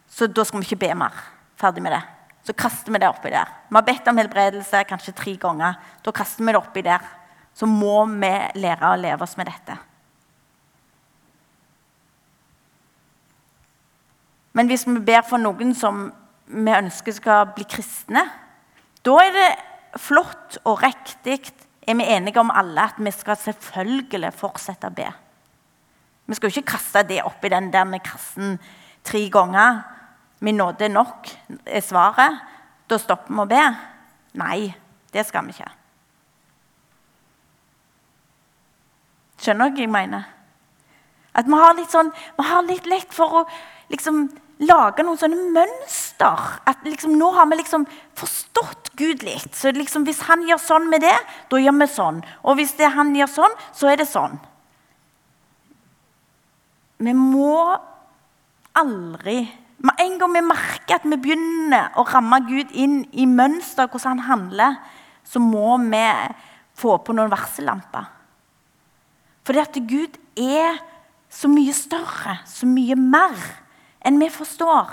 så 0.08 0.26
da 0.26 0.44
skal 0.44 0.60
vi 0.60 0.66
ikke 0.66 0.86
be 0.86 0.94
mer. 0.94 1.14
Ferdig 1.56 1.82
med 1.82 1.92
det. 1.92 2.02
Så 2.46 2.52
kaster 2.52 2.92
vi 2.92 2.98
det 2.98 3.08
oppi 3.08 3.30
der. 3.30 3.48
Vi 3.70 3.74
har 3.74 3.82
bedt 3.82 4.08
om 4.08 4.16
helbredelse 4.16 4.84
kanskje 4.84 5.14
tre 5.14 5.36
ganger. 5.36 5.74
Da 6.04 6.10
kaster 6.10 6.44
vi 6.44 6.52
det 6.52 6.62
oppi 6.62 6.82
der 6.82 7.00
så 7.54 7.68
må 7.68 8.04
vi 8.08 8.32
lære 8.60 8.92
å 8.92 9.00
leve 9.00 9.26
oss 9.26 9.36
med 9.36 9.50
dette. 9.50 9.76
Men 14.52 14.68
hvis 14.68 14.84
vi 14.86 14.98
ber 15.00 15.24
for 15.24 15.40
noen 15.40 15.72
som 15.76 16.06
vi 16.52 16.72
ønsker 16.76 17.16
skal 17.16 17.52
bli 17.56 17.64
kristne, 17.68 18.26
da 19.02 19.16
er 19.22 19.32
det 19.36 19.50
flott 20.00 20.58
og 20.68 20.82
riktig, 20.84 21.40
er 21.82 21.96
vi 21.98 22.08
enige 22.14 22.40
om 22.40 22.52
alle, 22.54 22.84
at 22.84 23.00
vi 23.00 23.10
skal 23.14 23.38
selvfølgelig 23.40 24.32
fortsette 24.38 24.88
å 24.88 24.94
be. 24.94 25.08
Vi 26.26 26.38
skal 26.38 26.50
jo 26.50 26.60
ikke 26.60 26.76
kaste 26.76 27.02
det 27.08 27.22
oppi 27.26 27.50
den 27.50 27.72
der 27.72 27.98
kassen 28.04 28.58
tre 29.04 29.24
ganger. 29.32 29.82
Min 30.40 30.60
nåde 30.60 30.86
er 30.86 30.94
nok, 30.94 31.28
er 31.66 31.82
svaret. 31.82 32.38
Da 32.88 32.98
stopper 32.98 33.34
vi 33.34 33.42
å 33.42 33.50
be. 33.50 33.62
Nei, 34.38 34.58
det 35.12 35.26
skal 35.26 35.46
vi 35.46 35.56
ikke. 35.56 35.81
Skjønner 39.42 39.72
du 39.72 39.80
hva 39.80 39.84
jeg 39.84 39.90
mener? 39.90 40.28
At 41.32 41.48
vi 41.48 41.58
har 41.58 41.74
litt, 41.76 41.90
sånn, 41.90 42.12
vi 42.36 42.44
har 42.46 42.64
litt 42.66 42.86
lett 42.90 43.14
for 43.14 43.40
å 43.40 43.42
liksom, 43.92 44.26
lage 44.68 45.04
noen 45.04 45.18
sånne 45.18 45.48
mønster. 45.54 46.44
At 46.68 46.84
liksom, 46.86 47.16
nå 47.18 47.30
har 47.34 47.48
vi 47.50 47.58
liksom 47.62 47.86
forstått 48.18 48.92
Gud 49.00 49.24
litt. 49.26 49.50
Så 49.56 49.72
liksom, 49.74 50.04
hvis 50.06 50.22
han 50.28 50.44
gjør 50.46 50.60
sånn 50.60 50.90
med 50.92 51.02
det, 51.04 51.16
da 51.50 51.60
gjør 51.60 51.78
vi 51.80 51.88
sånn. 51.90 52.20
Og 52.44 52.60
hvis 52.60 52.76
det 52.78 52.92
han 52.94 53.14
gjør 53.16 53.32
sånn, 53.32 53.56
så 53.72 53.90
er 53.90 54.02
det 54.02 54.08
sånn. 54.10 54.36
Vi 57.02 57.16
må 57.18 57.56
aldri 58.78 59.40
Med 59.82 59.98
en 59.98 60.12
gang 60.14 60.30
vi 60.30 60.40
merker 60.46 61.00
at 61.00 61.06
vi 61.10 61.16
begynner 61.18 61.96
å 61.98 62.04
ramme 62.06 62.36
Gud 62.46 62.70
inn 62.78 63.00
i 63.18 63.24
mønster, 63.26 63.88
hvordan 63.90 64.20
han 64.20 64.28
handler, 64.28 64.76
så 65.26 65.42
må 65.42 65.74
vi 65.82 66.04
få 66.78 67.00
på 67.02 67.16
noen 67.18 67.32
varsellamper. 67.32 68.06
Fordi 69.42 69.58
at 69.58 69.78
Gud 69.88 70.18
er 70.38 70.78
så 71.32 71.48
mye 71.48 71.72
større, 71.74 72.38
så 72.46 72.68
mye 72.68 72.96
mer 72.98 73.38
enn 74.04 74.20
vi 74.20 74.28
forstår. 74.32 74.90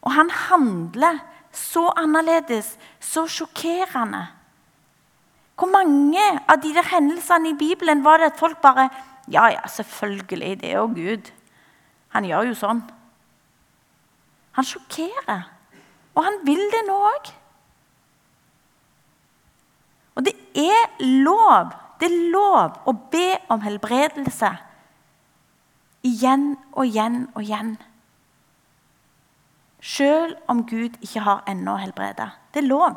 Og 0.00 0.12
han 0.14 0.30
handler 0.30 1.20
så 1.52 1.90
annerledes, 1.98 2.76
så 3.00 3.26
sjokkerende. 3.28 4.26
Hvor 5.60 5.68
mange 5.68 6.22
av 6.48 6.62
de 6.62 6.72
der 6.72 6.86
hendelsene 6.88 7.52
i 7.52 7.58
Bibelen 7.58 8.04
var 8.04 8.20
det 8.20 8.32
at 8.32 8.38
folk 8.40 8.60
bare 8.62 8.88
Ja, 9.30 9.46
ja, 9.46 9.66
selvfølgelig, 9.68 10.60
det 10.60 10.70
er 10.70 10.78
jo 10.80 10.86
Gud. 10.86 11.28
Han 12.08 12.24
gjør 12.24 12.48
jo 12.48 12.54
sånn. 12.58 12.80
Han 14.58 14.66
sjokkerer. 14.66 15.44
Og 16.18 16.24
han 16.26 16.40
vil 16.42 16.62
det 16.72 16.80
nå 16.88 16.96
òg. 17.12 17.30
Og 20.16 20.26
det 20.26 20.34
er 20.58 20.98
lov, 21.22 21.70
det 22.00 22.10
er 22.10 22.32
lov 22.32 22.80
å 22.88 22.96
be 23.12 23.28
om 23.52 23.62
helbredelse 23.64 24.50
Igjen 26.00 26.54
og 26.72 26.86
igjen 26.88 27.26
og 27.34 27.42
igjen. 27.44 27.74
Selv 29.84 30.38
om 30.48 30.62
Gud 30.64 30.96
ikke 31.04 31.20
har 31.26 31.42
ennå 31.48 31.74
helbreda. 31.76 32.30
Det 32.52 32.62
er 32.62 32.68
lov. 32.68 32.96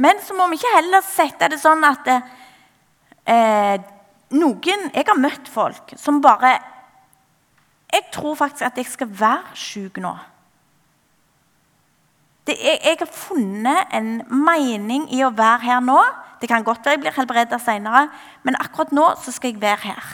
Men 0.00 0.20
så 0.24 0.36
må 0.36 0.46
vi 0.48 0.56
ikke 0.56 0.74
heller 0.76 1.04
sette 1.04 1.50
det 1.52 1.58
sånn 1.60 1.84
at 1.84 2.08
eh, 2.08 3.76
noen 4.38 4.88
Jeg 4.94 5.06
har 5.08 5.18
møtt 5.18 5.48
folk 5.50 5.94
som 5.98 6.20
bare 6.22 6.54
Jeg 7.90 8.04
tror 8.14 8.36
faktisk 8.38 8.68
at 8.68 8.78
jeg 8.78 8.88
skal 8.92 9.10
være 9.10 9.56
syk 9.58 9.98
nå. 10.04 10.14
Det, 12.48 12.56
jeg, 12.64 12.96
har 12.96 13.10
funnet 13.12 13.90
en 13.92 14.22
mening 14.32 15.04
i 15.12 15.20
å 15.20 15.34
være 15.36 15.66
her 15.66 15.82
nå. 15.84 15.98
Det 16.40 16.48
kan 16.48 16.64
godt 16.64 16.86
være 16.86 16.96
jeg 16.96 17.02
blir 17.02 17.16
helbreda 17.16 17.58
senere, 17.60 18.06
men 18.46 18.56
akkurat 18.56 18.94
nå 18.94 19.10
så 19.20 19.34
skal 19.34 19.52
jeg 19.52 19.60
være 19.60 19.90
her. 19.90 20.06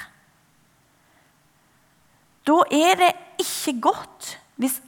Da 2.44 2.57
er 2.75 2.99
det 2.99 3.12
ikke 3.44 3.77
godt 3.87 4.35
hvis 4.61 4.81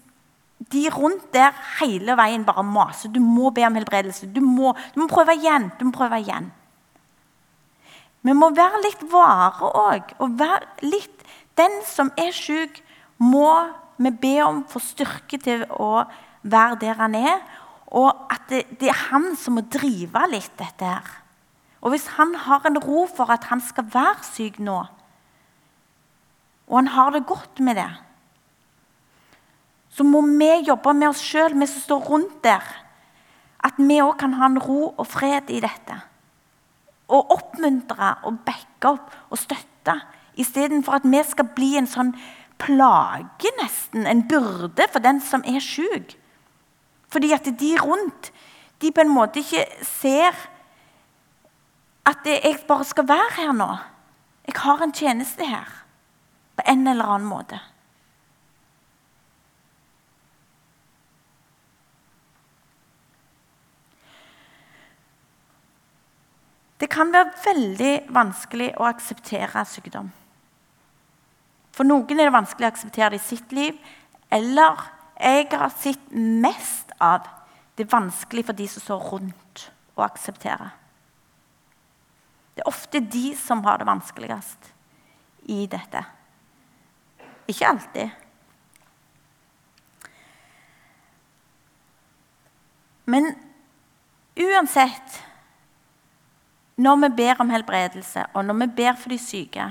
de 0.73 0.87
rundt 0.91 1.29
der 1.35 1.55
hele 1.79 2.17
veien 2.19 2.45
bare 2.45 2.65
maser. 2.67 3.13
Du 3.13 3.21
må 3.23 3.53
be 3.55 3.65
om 3.67 3.77
helbredelse. 3.79 4.27
Du 4.33 4.41
må, 4.43 4.75
du 4.95 5.03
må 5.05 5.07
prøve 5.11 5.37
igjen. 5.37 5.71
Du 5.79 5.87
må 5.87 5.95
prøve 5.95 6.19
igjen. 6.25 6.51
Vi 8.27 8.35
må 8.35 8.51
være 8.57 8.83
litt 8.83 9.05
vare 9.13 9.71
òg. 9.71 10.17
Og 10.19 10.39
være 10.41 10.89
litt 10.89 11.13
Den 11.57 11.79
som 11.89 12.11
er 12.21 12.35
syk, 12.37 12.83
må 13.17 13.49
vi 13.97 14.11
be 14.13 14.35
om 14.45 14.59
for 14.69 14.85
styrke 14.85 15.39
til 15.41 15.63
å 15.73 16.03
være 16.47 16.81
der 16.81 16.99
han 17.03 17.15
er. 17.19 17.39
Og 17.87 18.11
at 18.33 18.49
det, 18.51 18.65
det 18.81 18.91
er 18.91 19.05
han 19.11 19.35
som 19.39 19.59
må 19.59 19.67
drive 19.71 20.25
litt 20.33 20.53
dette 20.59 20.89
her. 20.89 21.13
Og 21.85 21.93
hvis 21.93 22.09
han 22.17 22.35
har 22.47 22.67
en 22.67 22.81
ro 22.83 23.05
for 23.07 23.31
at 23.31 23.47
han 23.53 23.63
skal 23.63 23.87
være 23.93 24.27
syk 24.27 24.59
nå, 24.59 24.81
og 26.67 26.75
han 26.81 26.91
har 26.97 27.13
det 27.15 27.29
godt 27.29 27.61
med 27.63 27.79
det 27.79 27.91
så 29.97 30.05
må 30.05 30.21
vi 30.29 30.51
jobbe 30.67 30.93
med 30.93 31.09
oss 31.09 31.23
sjøl, 31.25 31.55
vi 31.57 31.69
som 31.71 31.81
står 31.81 32.09
rundt 32.11 32.43
der. 32.45 32.65
At 33.65 33.79
vi 33.81 34.03
òg 34.05 34.19
kan 34.21 34.35
ha 34.37 34.51
en 34.51 34.61
ro 34.61 34.91
og 34.93 35.07
fred 35.09 35.49
i 35.49 35.63
dette. 35.65 35.97
Og 37.09 37.33
oppmuntre 37.33 38.11
og 38.29 38.43
backe 38.45 38.93
opp 38.93 39.15
og 39.31 39.41
støtte. 39.41 39.97
Istedenfor 40.37 40.99
at 40.99 41.09
vi 41.09 41.23
skal 41.25 41.49
bli 41.57 41.71
en 41.81 41.89
sånn 41.89 42.13
plage, 42.61 43.53
nesten. 43.63 44.05
En 44.05 44.27
byrde 44.29 44.85
for 44.93 45.01
den 45.01 45.23
som 45.25 45.45
er 45.49 45.65
sjuk. 45.65 46.13
Fordi 47.13 47.33
at 47.33 47.49
de 47.61 47.73
rundt 47.81 48.33
de 48.83 48.93
på 48.93 49.01
en 49.01 49.13
måte 49.13 49.41
ikke 49.41 49.65
ser 49.89 50.37
at 52.07 52.27
jeg 52.29 52.59
bare 52.69 52.85
skal 52.85 53.09
være 53.09 53.31
her 53.39 53.55
nå. 53.57 53.71
Jeg 54.47 54.61
har 54.63 54.83
en 54.83 54.93
tjeneste 54.95 55.47
her 55.47 55.71
på 56.57 56.63
en 56.71 56.87
eller 56.87 57.09
annen 57.17 57.29
måte. 57.29 57.59
Det 66.77 66.91
kan 66.93 67.11
være 67.13 67.33
veldig 67.45 67.93
vanskelig 68.13 68.75
å 68.77 68.87
akseptere 68.87 69.65
sykdom. 69.67 70.13
For 71.73 71.89
noen 71.89 72.21
er 72.21 72.29
det 72.29 72.37
vanskelig 72.37 72.69
å 72.69 72.73
akseptere 72.73 73.15
det 73.15 73.23
i 73.23 73.25
sitt 73.25 73.53
liv. 73.57 73.81
Eller 74.33 74.85
jeg 75.21 75.49
har 75.53 75.73
sett 75.81 76.13
mest 76.13 76.93
av 77.01 77.27
det 77.77 77.85
er 77.85 77.93
vanskelig 77.93 78.47
for 78.49 78.57
de 78.57 78.67
som 78.69 78.85
står 78.85 79.09
rundt, 79.13 79.71
å 79.97 80.05
akseptere. 80.05 80.71
Det 82.57 82.61
er 82.65 82.69
ofte 82.69 83.01
de 83.01 83.31
som 83.37 83.63
har 83.65 83.81
det 83.81 83.89
vanskeligst 83.89 84.71
i 85.53 85.67
dette. 85.73 86.03
Ikke 87.49 87.69
alltid. 87.69 88.11
Men 93.07 93.31
uansett 94.37 95.21
når 96.77 96.97
vi 97.07 97.13
ber 97.23 97.41
om 97.41 97.53
helbredelse, 97.53 98.27
og 98.35 98.45
når 98.45 98.59
vi 98.61 98.73
ber 98.81 98.97
for 99.01 99.13
de 99.13 99.21
syke, 99.21 99.69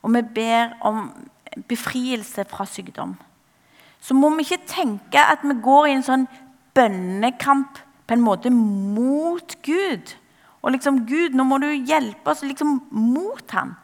og 0.00 0.14
vi 0.14 0.22
ber 0.40 0.72
om 0.88 1.10
befrielse 1.68 2.46
fra 2.48 2.64
sykdom, 2.64 3.18
så 4.00 4.16
må 4.16 4.30
vi 4.34 4.46
ikke 4.46 4.64
tenke 4.68 5.20
at 5.20 5.44
vi 5.44 5.56
går 5.62 5.88
i 5.88 5.94
en 5.98 6.06
sånn 6.06 6.26
bønnekamp 6.76 7.82
på 8.08 8.16
en 8.16 8.24
måte 8.24 8.52
mot 8.52 9.56
Gud. 9.66 10.14
Og 10.60 10.74
liksom 10.74 11.04
Gud, 11.08 11.36
nå 11.36 11.44
må 11.48 11.60
du 11.60 11.68
hjelpe 11.70 12.32
oss 12.32 12.42
liksom 12.44 12.80
mot 12.90 13.56
ham. 13.56 13.76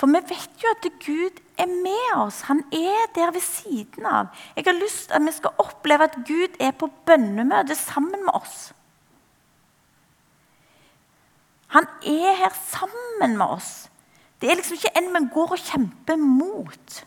For 0.00 0.10
vi 0.10 0.20
vet 0.32 0.62
jo 0.62 0.70
at 0.72 0.86
Gud 1.04 1.40
er 1.60 1.70
med 1.70 2.14
oss. 2.18 2.40
Han 2.48 2.64
er 2.74 3.08
der 3.14 3.32
ved 3.34 3.44
siden 3.44 4.06
av. 4.08 4.32
Jeg 4.56 4.66
har 4.66 4.78
lyst 4.78 5.08
til 5.08 5.18
at 5.18 5.26
vi 5.26 5.34
skal 5.36 5.62
oppleve 5.62 6.08
at 6.08 6.16
Gud 6.26 6.56
er 6.58 6.72
på 6.74 6.90
bønnemøte 7.06 7.76
sammen 7.78 8.24
med 8.26 8.34
oss. 8.34 8.72
Han 11.72 11.86
er 12.02 12.34
her 12.36 12.52
sammen 12.66 13.38
med 13.38 13.46
oss. 13.46 13.88
Det 14.40 14.50
er 14.50 14.58
liksom 14.58 14.76
ikke 14.76 14.96
en 14.98 15.12
vi 15.14 15.28
går 15.32 15.54
og 15.54 15.62
kjemper 15.70 16.18
mot. 16.18 17.04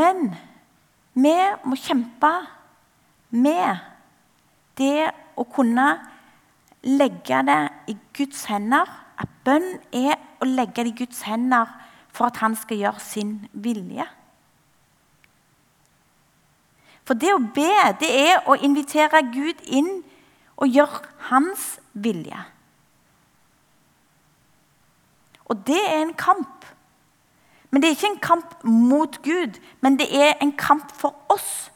Men 0.00 0.30
vi 1.20 1.34
må 1.68 1.76
kjempe 1.76 2.30
med 3.30 3.82
det 4.80 5.10
å 5.36 5.44
kunne 5.44 5.88
legge 6.86 7.42
det 7.46 7.60
i 7.92 7.96
Guds 8.16 8.46
hender. 8.48 8.88
At 9.20 9.28
bønn 9.44 9.74
er 9.92 10.16
å 10.40 10.48
legge 10.48 10.84
det 10.86 10.94
i 10.94 10.98
Guds 11.02 11.20
hender 11.28 11.68
for 12.10 12.30
at 12.30 12.40
han 12.40 12.56
skal 12.56 12.80
gjøre 12.80 13.04
sin 13.04 13.34
vilje. 13.52 14.06
For 17.04 17.18
det 17.18 17.32
å 17.34 17.42
be, 17.42 17.72
det 18.00 18.08
er 18.30 18.48
å 18.48 18.56
invitere 18.62 19.24
Gud 19.34 19.60
inn 19.66 20.00
og 20.60 20.70
gjøre 20.70 21.02
hans 21.30 21.74
vilje. 21.92 22.38
Og 25.50 25.64
det 25.66 25.80
er 25.80 26.04
en 26.04 26.14
kamp. 26.14 26.68
Men 27.70 27.82
det 27.82 27.88
er 27.88 27.96
ikke 27.96 28.10
en 28.10 28.22
kamp 28.22 28.54
mot 28.66 29.18
Gud, 29.22 29.58
men 29.80 29.98
det 29.98 30.08
er 30.10 30.34
en 30.42 30.52
kamp 30.58 30.90
for 30.96 31.14
oss. 31.30 31.70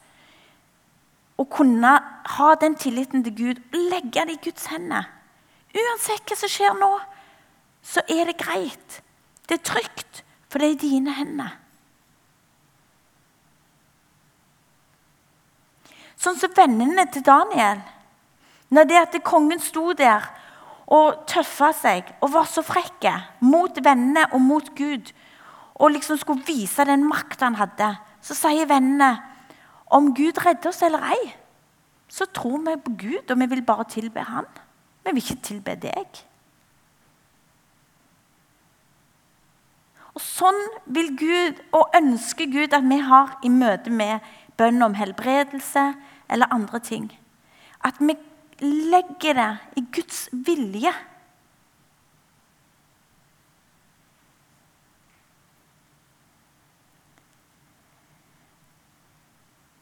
Å 1.39 1.43
kunne 1.51 1.91
ha 2.35 2.49
den 2.59 2.75
tilliten 2.79 3.23
til 3.23 3.35
Gud 3.35 3.61
og 3.71 3.81
legge 3.91 4.25
det 4.27 4.37
i 4.37 4.43
Guds 4.49 4.67
hender. 4.71 5.07
Uansett 5.75 6.27
hva 6.27 6.39
som 6.39 6.51
skjer 6.51 6.75
nå, 6.79 6.91
så 7.83 8.03
er 8.11 8.27
det 8.27 8.39
greit. 8.39 9.01
Det 9.47 9.59
er 9.59 9.67
trygt, 9.67 10.23
for 10.49 10.59
det 10.59 10.67
er 10.67 10.75
i 10.75 10.83
dine 10.83 11.15
hender. 11.15 11.51
Sånn 16.19 16.39
som 16.39 16.55
vennene 16.55 17.05
til 17.11 17.23
Daniel. 17.27 17.83
Når 18.73 18.87
det 18.89 19.01
at 19.01 19.19
kongen 19.27 19.61
sto 19.61 19.91
der 19.93 20.25
og 20.91 21.25
tøffa 21.29 21.71
seg 21.75 22.09
og 22.23 22.31
var 22.33 22.47
så 22.49 22.63
frekke 22.65 23.13
mot 23.45 23.77
vennene 23.83 24.25
og 24.33 24.41
mot 24.41 24.71
Gud 24.77 25.11
og 25.75 25.91
liksom 25.91 26.17
skulle 26.17 26.45
vise 26.47 26.85
den 26.87 27.03
makta 27.07 27.49
han 27.49 27.59
hadde, 27.59 27.89
så 28.23 28.37
sier 28.37 28.69
vennene 28.69 29.11
om 29.93 30.13
Gud 30.15 30.39
redder 30.41 30.71
oss 30.71 30.81
eller 30.85 31.03
ei, 31.13 31.33
så 32.07 32.27
tror 32.31 32.61
vi 32.63 32.77
på 32.85 32.93
Gud, 32.97 33.31
og 33.31 33.39
vi 33.39 33.49
vil 33.51 33.65
bare 33.65 33.85
tilbe 33.89 34.23
Han. 34.23 34.47
Vi 35.03 35.11
vil 35.11 35.23
ikke 35.23 35.43
tilbe 35.43 35.75
deg. 35.81 36.21
Og 40.15 40.23
Sånn 40.23 40.61
vil 40.95 41.11
Gud 41.19 41.59
og 41.75 41.95
ønsker 41.97 42.47
Gud 42.47 42.73
at 42.73 42.85
vi 42.87 43.01
har 43.03 43.35
i 43.43 43.51
møte 43.51 43.91
med 43.91 44.23
bønn 44.57 44.79
om 44.85 44.95
helbredelse 44.95 45.89
eller 46.31 46.53
andre 46.55 46.79
ting. 46.79 47.09
At 47.83 47.99
vi 47.99 48.15
legger 48.63 49.35
det 49.35 49.51
i 49.75 49.83
Guds 49.91 50.29
vilje. 50.31 50.93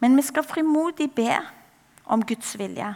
Men 0.04 0.18
vi 0.20 0.22
skal 0.22 0.44
frimodig 0.44 1.14
be 1.16 1.32
om 2.06 2.26
Guds 2.28 2.58
vilje. 2.60 2.90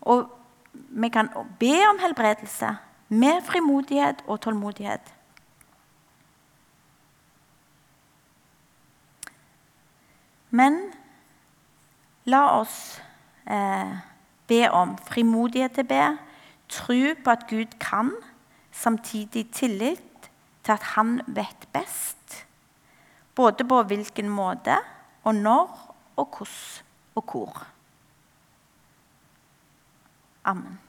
Og 0.00 0.30
vi 0.72 1.08
kan 1.12 1.28
be 1.60 1.74
om 1.90 1.98
helbredelse 2.00 2.70
med 3.08 3.42
frimodighet 3.44 4.22
og 4.26 4.40
tålmodighet. 4.40 5.14
Men 10.50 10.80
la 12.24 12.40
oss 12.56 13.02
eh, 13.44 13.92
be 14.48 14.64
om 14.72 14.96
frimodighet 15.10 15.76
til 15.76 15.84
å 15.84 15.92
be, 15.92 16.04
tro 16.72 17.00
på 17.24 17.34
at 17.36 17.44
Gud 17.52 17.76
kan, 17.84 18.14
samtidig 18.72 19.50
tillit 19.52 20.30
til 20.64 20.72
at 20.72 20.94
han 20.96 21.18
vet 21.26 21.68
best. 21.76 22.46
Både 23.36 23.68
på 23.68 23.82
hvilken 23.92 24.32
måte 24.32 24.80
og 25.28 25.34
når 25.34 25.87
og 26.18 26.26
hvordan 26.36 26.84
og 27.14 27.24
hvor. 27.30 27.66
Amen. 30.44 30.87